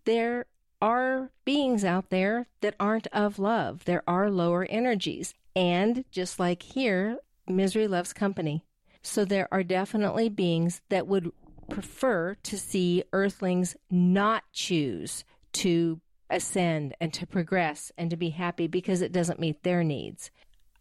there 0.06 0.46
are 0.82 1.32
beings 1.46 1.84
out 1.84 2.10
there 2.10 2.48
that 2.62 2.76
aren't 2.80 3.08
of 3.08 3.40
love. 3.40 3.86
There 3.86 4.04
are 4.08 4.32
lower 4.32 4.66
energies. 4.70 5.34
And 5.56 6.06
just 6.12 6.40
like 6.40 6.64
here, 6.64 7.18
misery 7.48 7.88
loves 7.88 8.14
company. 8.14 8.64
So 9.02 9.26
there 9.26 9.48
are 9.52 9.64
definitely 9.64 10.30
beings 10.30 10.82
that 10.90 11.08
would 11.08 11.32
prefer 11.70 12.36
to 12.44 12.58
see 12.58 13.04
earthlings 13.14 13.76
not 13.90 14.44
choose 14.52 15.24
to 15.54 16.02
ascend 16.30 16.96
and 17.00 17.14
to 17.14 17.26
progress 17.26 17.92
and 17.98 18.10
to 18.10 18.18
be 18.18 18.30
happy 18.30 18.68
because 18.68 19.02
it 19.02 19.12
doesn't 19.12 19.40
meet 19.40 19.64
their 19.64 19.84
needs. 19.84 20.32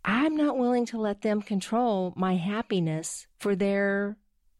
I'm 0.05 0.37
not 0.37 0.57
willing 0.57 0.87
to 0.87 1.01
let 1.01 1.23
them 1.23 1.43
control 1.43 2.13
my 2.17 2.37
happiness 2.37 3.27
for 3.39 3.55
their 3.55 4.17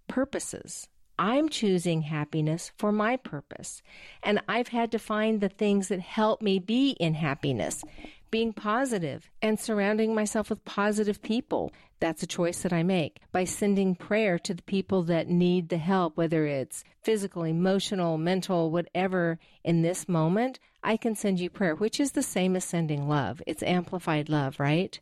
purposes. 0.09 0.89
I'm 1.19 1.49
choosing 1.49 2.03
happiness 2.03 2.71
for 2.77 2.93
my 2.93 3.17
purpose. 3.17 3.83
And 4.23 4.41
I've 4.49 4.69
had 4.69 4.93
to 4.93 4.99
find 4.99 5.41
the 5.41 5.49
things 5.49 5.89
that 5.89 6.01
help 6.01 6.41
me 6.41 6.59
be 6.59 6.91
in 7.01 7.15
happiness, 7.15 7.83
being 8.31 8.53
positive 8.53 9.31
and 9.43 9.59
surrounding 9.59 10.15
myself 10.15 10.51
with 10.51 10.65
positive 10.65 11.23
people. 11.23 11.73
That's 12.01 12.23
a 12.23 12.27
choice 12.27 12.63
that 12.63 12.73
I 12.73 12.83
make 12.83 13.21
by 13.33 13.45
sending 13.45 13.95
prayer 13.95 14.39
to 14.41 14.55
the 14.55 14.63
people 14.63 15.03
that 15.05 15.29
need 15.29 15.69
the 15.69 15.79
help, 15.79 16.17
whether 16.17 16.47
it's 16.47 16.85
physical, 17.03 17.43
emotional, 17.43 18.19
mental, 18.19 18.71
whatever. 18.71 19.39
In 19.65 19.83
this 19.83 20.09
moment, 20.09 20.59
I 20.83 20.97
can 20.97 21.15
send 21.15 21.41
you 21.41 21.51
prayer, 21.51 21.75
which 21.75 21.99
is 21.99 22.13
the 22.13 22.23
same 22.23 22.55
as 22.55 22.65
sending 22.65 23.09
love. 23.09 23.43
It's 23.47 23.63
amplified 23.63 24.29
love, 24.29 24.61
right? 24.61 24.99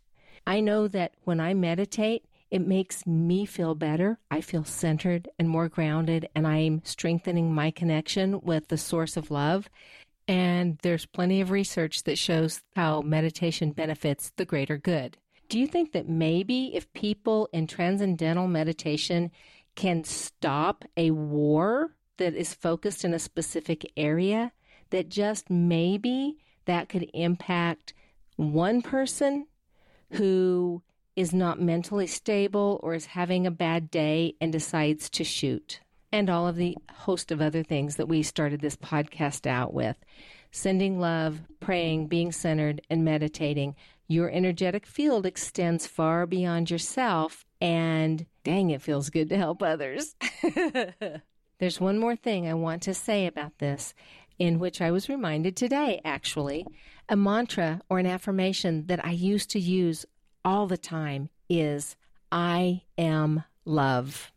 I 0.47 0.61
know 0.61 0.89
that 0.89 1.13
when 1.25 1.41
I 1.41 1.55
meditate, 1.55 2.25
it 2.51 2.67
makes 2.67 3.07
me 3.07 3.45
feel 3.45 3.75
better. 3.75 4.19
I 4.31 4.41
feel 4.41 4.65
centered 4.65 5.29
and 5.39 5.49
more 5.49 5.69
grounded, 5.69 6.29
and 6.35 6.47
I'm 6.47 6.81
strengthening 6.85 7.53
my 7.53 7.73
connection 7.73 8.41
with 8.41 8.69
the 8.69 8.79
source 8.79 9.17
of 9.17 9.31
love. 9.31 9.69
And 10.29 10.79
there's 10.83 11.07
plenty 11.07 11.41
of 11.41 11.51
research 11.51 12.03
that 12.05 12.19
shows 12.19 12.63
how 12.75 13.01
meditation 13.03 13.71
benefits 13.73 14.33
the 14.37 14.45
greater 14.45 14.77
good. 14.77 15.19
Do 15.49 15.59
you 15.59 15.69
think 15.69 15.93
that 15.93 16.09
maybe 16.09 16.73
if 16.75 16.93
people 16.93 17.49
in 17.53 17.69
transcendental 17.69 18.49
meditation 18.49 19.31
can 19.77 20.03
stop 20.03 20.85
a 20.97 21.13
war 21.13 21.95
that 22.17 22.35
is 22.35 22.55
focused 22.55 23.05
in 23.05 23.15
a 23.15 23.19
specific 23.19 23.93
area, 23.97 24.53
that 24.91 25.09
just 25.09 25.51
maybe 25.51 26.39
that 26.65 26.89
could 26.89 27.09
impact 27.15 27.95
one 28.37 28.83
person 28.83 29.47
who 30.13 30.83
is 31.15 31.33
not 31.33 31.61
mentally 31.61 32.07
stable 32.07 32.81
or 32.83 32.95
is 32.95 33.07
having 33.07 33.47
a 33.47 33.51
bad 33.51 33.91
day 33.91 34.35
and 34.41 34.53
decides 34.53 35.09
to 35.11 35.25
shoot. 35.25 35.81
And 36.13 36.31
all 36.31 36.47
of 36.47 36.57
the 36.57 36.77
host 36.91 37.31
of 37.31 37.41
other 37.41 37.63
things 37.63 37.97
that 37.97 38.09
we 38.09 38.23
started 38.23 38.61
this 38.61 38.77
podcast 38.77 39.47
out 39.47 39.75
with 39.75 39.97
sending 40.51 40.99
love, 40.99 41.41
praying, 41.61 42.07
being 42.07 42.33
centered, 42.33 42.81
and 42.89 43.05
meditating. 43.05 43.75
Your 44.09 44.31
energetic 44.31 44.87
field 44.87 45.27
extends 45.27 45.87
far 45.87 46.27
beyond 46.27 46.71
yourself, 46.71 47.45
and 47.61 48.25
dang, 48.45 48.71
it 48.71 48.81
feels 48.81 49.11
good 49.11 49.29
to 49.29 49.37
help 49.37 49.63
others. 49.63 50.15
There's 51.59 51.81
one 51.81 51.99
more 51.99 52.17
thing 52.17 52.49
I 52.49 52.55
want 52.55 52.83
to 52.83 52.95
say 52.95 53.27
about 53.27 53.59
this, 53.59 53.93
in 54.39 54.59
which 54.59 54.81
I 54.81 54.91
was 54.91 55.09
reminded 55.09 55.57
today, 55.57 56.01
actually. 56.05 56.67
A 57.09 57.17
mantra 57.17 57.81
or 57.89 57.99
an 57.99 58.07
affirmation 58.07 58.87
that 58.87 59.05
I 59.05 59.11
used 59.11 59.51
to 59.51 59.61
use 59.61 60.07
all 60.45 60.67
the 60.67 60.79
time 60.79 61.31
is 61.49 61.97
I 62.31 62.83
am 62.97 63.45
love. 63.65 64.33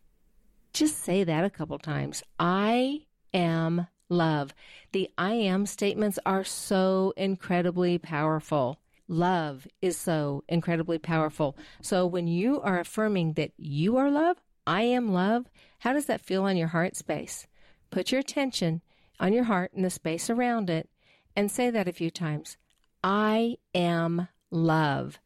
Just 0.72 1.02
say 1.02 1.24
that 1.24 1.44
a 1.44 1.50
couple 1.50 1.78
times. 1.78 2.22
I 2.38 3.06
am 3.34 3.86
love. 4.08 4.54
The 4.92 5.10
I 5.16 5.32
am 5.32 5.66
statements 5.66 6.18
are 6.24 6.44
so 6.44 7.12
incredibly 7.16 7.98
powerful. 7.98 8.80
Love 9.08 9.66
is 9.82 9.96
so 9.96 10.44
incredibly 10.48 10.98
powerful. 10.98 11.56
So 11.82 12.06
when 12.06 12.28
you 12.28 12.60
are 12.60 12.78
affirming 12.78 13.32
that 13.34 13.52
you 13.56 13.96
are 13.96 14.10
love, 14.10 14.36
I 14.66 14.82
am 14.82 15.12
love, 15.12 15.46
how 15.80 15.92
does 15.92 16.06
that 16.06 16.20
feel 16.20 16.44
on 16.44 16.56
your 16.56 16.68
heart 16.68 16.94
space? 16.94 17.46
Put 17.90 18.12
your 18.12 18.20
attention 18.20 18.82
on 19.18 19.32
your 19.32 19.44
heart 19.44 19.72
and 19.74 19.84
the 19.84 19.90
space 19.90 20.30
around 20.30 20.70
it 20.70 20.88
and 21.34 21.50
say 21.50 21.70
that 21.70 21.88
a 21.88 21.92
few 21.92 22.10
times. 22.10 22.56
I 23.02 23.56
am 23.74 24.28
love. 24.50 25.18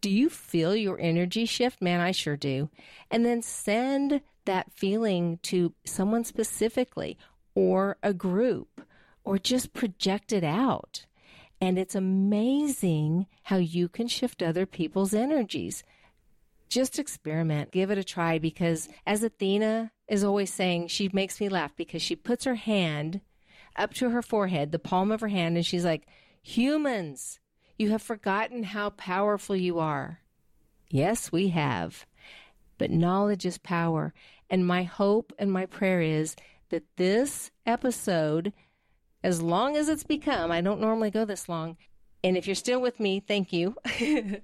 Do 0.00 0.08
you 0.10 0.30
feel 0.30 0.74
your 0.74 0.98
energy 0.98 1.44
shift? 1.44 1.82
Man, 1.82 2.00
I 2.00 2.12
sure 2.12 2.36
do. 2.36 2.70
And 3.10 3.24
then 3.26 3.42
send 3.42 4.22
that 4.44 4.72
feeling 4.72 5.38
to 5.42 5.74
someone 5.84 6.24
specifically 6.24 7.18
or 7.54 7.96
a 8.02 8.12
group 8.12 8.82
or 9.24 9.38
just 9.38 9.72
project 9.72 10.32
it 10.32 10.44
out. 10.44 11.06
And 11.60 11.78
it's 11.78 11.94
amazing 11.94 13.26
how 13.44 13.56
you 13.56 13.88
can 13.88 14.08
shift 14.08 14.42
other 14.42 14.66
people's 14.66 15.14
energies. 15.14 15.84
Just 16.68 16.98
experiment, 16.98 17.70
give 17.70 17.90
it 17.90 17.98
a 17.98 18.04
try 18.04 18.38
because 18.38 18.88
as 19.06 19.22
Athena 19.22 19.92
is 20.08 20.24
always 20.24 20.52
saying, 20.52 20.88
she 20.88 21.08
makes 21.12 21.40
me 21.40 21.48
laugh 21.48 21.72
because 21.76 22.02
she 22.02 22.16
puts 22.16 22.44
her 22.44 22.56
hand 22.56 23.20
up 23.76 23.94
to 23.94 24.10
her 24.10 24.22
forehead, 24.22 24.72
the 24.72 24.78
palm 24.78 25.12
of 25.12 25.20
her 25.20 25.28
hand, 25.28 25.56
and 25.56 25.64
she's 25.64 25.84
like, 25.84 26.06
humans, 26.42 27.38
you 27.78 27.90
have 27.90 28.02
forgotten 28.02 28.64
how 28.64 28.90
powerful 28.90 29.56
you 29.56 29.78
are. 29.78 30.20
Yes, 30.88 31.32
we 31.32 31.48
have. 31.48 32.06
But 32.82 32.90
knowledge 32.90 33.46
is 33.46 33.58
power. 33.58 34.12
And 34.50 34.66
my 34.66 34.82
hope 34.82 35.32
and 35.38 35.52
my 35.52 35.66
prayer 35.66 36.00
is 36.00 36.34
that 36.70 36.82
this 36.96 37.52
episode, 37.64 38.52
as 39.22 39.40
long 39.40 39.76
as 39.76 39.88
it's 39.88 40.02
become, 40.02 40.50
I 40.50 40.62
don't 40.62 40.80
normally 40.80 41.12
go 41.12 41.24
this 41.24 41.48
long, 41.48 41.76
and 42.24 42.36
if 42.36 42.48
you're 42.48 42.56
still 42.56 42.80
with 42.80 42.98
me, 42.98 43.20
thank 43.20 43.52
you, 43.52 43.76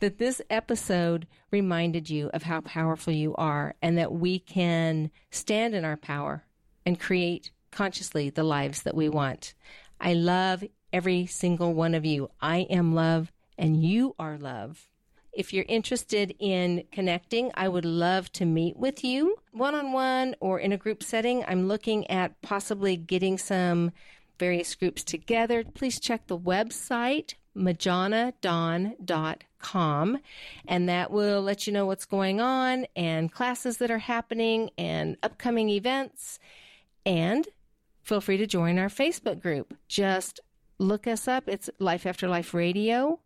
that 0.00 0.16
this 0.16 0.40
episode 0.48 1.26
reminded 1.50 2.08
you 2.08 2.30
of 2.32 2.44
how 2.44 2.62
powerful 2.62 3.12
you 3.12 3.34
are 3.34 3.74
and 3.82 3.98
that 3.98 4.12
we 4.12 4.38
can 4.38 5.10
stand 5.30 5.74
in 5.74 5.84
our 5.84 5.98
power 5.98 6.46
and 6.86 6.98
create 6.98 7.50
consciously 7.70 8.30
the 8.30 8.44
lives 8.44 8.80
that 8.80 8.96
we 8.96 9.10
want. 9.10 9.52
I 10.00 10.14
love 10.14 10.64
every 10.90 11.26
single 11.26 11.74
one 11.74 11.94
of 11.94 12.06
you. 12.06 12.30
I 12.40 12.60
am 12.70 12.94
love 12.94 13.30
and 13.58 13.84
you 13.84 14.14
are 14.18 14.38
love. 14.38 14.87
If 15.32 15.52
you're 15.52 15.64
interested 15.68 16.34
in 16.38 16.84
connecting, 16.90 17.52
I 17.54 17.68
would 17.68 17.84
love 17.84 18.32
to 18.32 18.44
meet 18.44 18.76
with 18.76 19.04
you 19.04 19.36
one 19.52 19.74
on 19.74 19.92
one 19.92 20.34
or 20.40 20.58
in 20.58 20.72
a 20.72 20.76
group 20.76 21.02
setting. 21.02 21.44
I'm 21.46 21.68
looking 21.68 22.10
at 22.10 22.40
possibly 22.42 22.96
getting 22.96 23.38
some 23.38 23.92
various 24.38 24.74
groups 24.74 25.04
together. 25.04 25.64
Please 25.64 26.00
check 26.00 26.26
the 26.26 26.38
website, 26.38 27.34
majanadawn.com, 27.56 30.18
and 30.66 30.88
that 30.88 31.10
will 31.10 31.42
let 31.42 31.66
you 31.66 31.72
know 31.72 31.86
what's 31.86 32.06
going 32.06 32.40
on 32.40 32.86
and 32.96 33.32
classes 33.32 33.78
that 33.78 33.90
are 33.90 33.98
happening 33.98 34.70
and 34.78 35.16
upcoming 35.22 35.68
events. 35.68 36.38
And 37.04 37.48
feel 38.02 38.20
free 38.20 38.36
to 38.38 38.46
join 38.46 38.78
our 38.78 38.88
Facebook 38.88 39.40
group. 39.40 39.76
Just 39.88 40.40
look 40.78 41.06
us 41.06 41.28
up. 41.28 41.48
It's 41.48 41.68
Life 41.78 42.06
After 42.06 42.28
Life 42.28 42.54
Radio. 42.54 43.20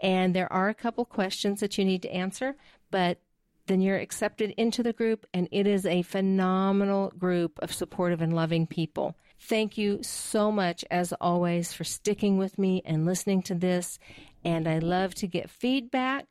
And 0.00 0.34
there 0.34 0.52
are 0.52 0.68
a 0.68 0.74
couple 0.74 1.04
questions 1.04 1.60
that 1.60 1.76
you 1.78 1.84
need 1.84 2.02
to 2.02 2.12
answer, 2.12 2.56
but 2.90 3.20
then 3.66 3.80
you're 3.80 3.98
accepted 3.98 4.50
into 4.56 4.82
the 4.82 4.92
group, 4.92 5.26
and 5.34 5.48
it 5.52 5.66
is 5.66 5.84
a 5.84 6.02
phenomenal 6.02 7.12
group 7.18 7.58
of 7.60 7.72
supportive 7.72 8.22
and 8.22 8.34
loving 8.34 8.66
people. 8.66 9.14
Thank 9.40 9.78
you 9.78 10.02
so 10.02 10.50
much, 10.50 10.84
as 10.90 11.12
always, 11.20 11.72
for 11.72 11.84
sticking 11.84 12.38
with 12.38 12.58
me 12.58 12.82
and 12.84 13.06
listening 13.06 13.42
to 13.42 13.54
this. 13.54 13.98
And 14.44 14.66
I 14.66 14.78
love 14.78 15.14
to 15.16 15.26
get 15.26 15.50
feedback. 15.50 16.26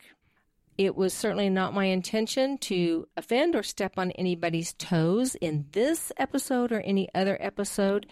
It 0.78 0.96
was 0.96 1.14
certainly 1.14 1.50
not 1.50 1.74
my 1.74 1.86
intention 1.86 2.58
to 2.60 3.08
offend 3.16 3.56
or 3.56 3.64
step 3.64 3.94
on 3.98 4.12
anybody's 4.12 4.74
toes 4.74 5.36
in 5.36 5.68
this 5.72 6.12
episode 6.18 6.72
or 6.72 6.82
any 6.82 7.08
other 7.16 7.38
episode. 7.40 8.08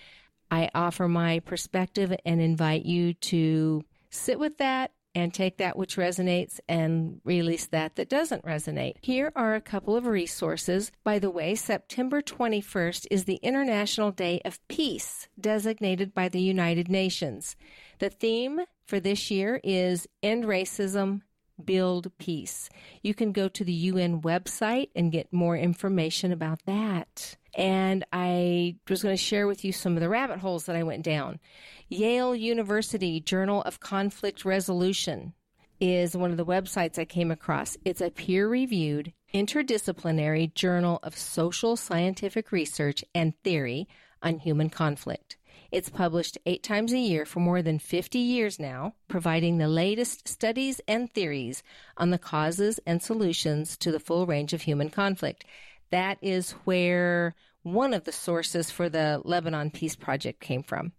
I 0.50 0.70
offer 0.74 1.08
my 1.08 1.40
perspective 1.40 2.16
and 2.26 2.42
invite 2.42 2.86
you 2.86 3.14
to 3.16 3.84
sit 4.10 4.40
with 4.40 4.58
that 4.58 4.92
and 5.16 5.34
take 5.34 5.58
that 5.58 5.78
which 5.78 5.96
resonates 5.96 6.60
and 6.68 7.22
release 7.24 7.66
that 7.68 7.96
that 7.96 8.10
doesn't 8.10 8.44
resonate. 8.46 8.98
Here 9.02 9.32
are 9.36 9.56
a 9.56 9.62
couple 9.62 9.96
of 9.96 10.06
resources. 10.06 10.92
By 11.04 11.18
the 11.18 11.32
way, 11.32 11.56
September 11.56 12.22
21st 12.22 13.08
is 13.10 13.24
the 13.24 13.40
International 13.42 14.12
Day 14.12 14.42
of 14.44 14.60
Peace, 14.68 15.30
designated 15.40 16.14
by 16.14 16.28
the 16.28 16.42
United 16.42 16.90
Nations. 16.90 17.56
The 18.00 18.10
theme 18.10 18.62
for 18.86 19.00
this 19.00 19.32
year 19.32 19.62
is 19.64 20.08
End 20.22 20.44
Racism, 20.44 21.22
Build 21.64 22.12
Peace. 22.18 22.70
You 23.02 23.14
can 23.14 23.32
go 23.32 23.48
to 23.48 23.64
the 23.64 23.72
UN 23.72 24.22
website 24.22 24.90
and 24.96 25.12
get 25.12 25.32
more 25.32 25.56
information 25.56 26.34
about 26.34 26.60
that. 26.66 27.38
And 27.56 28.06
I 28.12 28.76
was 28.90 29.02
going 29.02 29.16
to 29.16 29.22
share 29.22 29.48
with 29.48 29.64
you 29.64 29.72
some 29.72 29.96
of 29.96 30.02
the 30.02 30.10
rabbit 30.10 30.40
holes 30.40 30.66
that 30.66 30.76
I 30.76 30.84
went 30.84 31.04
down. 31.04 31.40
Yale 31.88 32.36
University 32.36 33.22
Journal 33.22 33.62
of 33.62 33.80
Conflict 33.80 34.44
Resolution 34.44 35.34
is 35.80 36.16
one 36.16 36.32
of 36.32 36.38
the 36.38 36.46
websites 36.46 37.00
I 37.00 37.06
came 37.06 37.32
across. 37.32 37.78
It's 37.86 38.02
a 38.02 38.10
peer 38.10 38.48
reviewed, 38.48 39.14
interdisciplinary 39.34 40.54
journal 40.54 41.00
of 41.04 41.18
social 41.18 41.76
scientific 41.76 42.52
research 42.52 43.04
and 43.14 43.34
theory 43.44 43.88
on 44.22 44.40
human 44.40 44.70
conflict. 44.70 45.38
It's 45.72 45.90
published 45.90 46.38
eight 46.46 46.64
times 46.64 46.94
a 46.94 46.98
year 46.98 47.26
for 47.26 47.40
more 47.40 47.62
than 47.62 47.80
50 47.80 48.18
years 48.18 48.60
now, 48.60 48.94
providing 49.08 49.58
the 49.58 49.68
latest 49.68 50.28
studies 50.28 50.80
and 50.88 51.14
theories 51.14 51.64
on 51.98 52.12
the 52.12 52.18
causes 52.18 52.80
and 52.86 53.02
solutions 53.02 53.78
to 53.78 53.92
the 53.92 54.00
full 54.00 54.26
range 54.26 54.54
of 54.54 54.62
human 54.62 54.90
conflict. 54.90 55.44
That 55.92 56.18
is 56.22 56.52
where 56.66 57.36
one 57.64 57.94
of 57.94 58.04
the 58.04 58.12
sources 58.12 58.70
for 58.70 58.90
the 58.90 59.22
Lebanon 59.24 59.72
Peace 59.72 59.96
Project 59.96 60.40
came 60.40 60.64
from. 60.64 60.92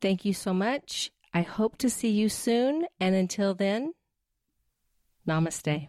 Thank 0.00 0.24
you 0.24 0.34
so 0.34 0.52
much. 0.52 1.10
I 1.32 1.42
hope 1.42 1.78
to 1.78 1.90
see 1.90 2.10
you 2.10 2.28
soon. 2.28 2.86
And 2.98 3.14
until 3.14 3.54
then, 3.54 3.92
namaste. 5.28 5.88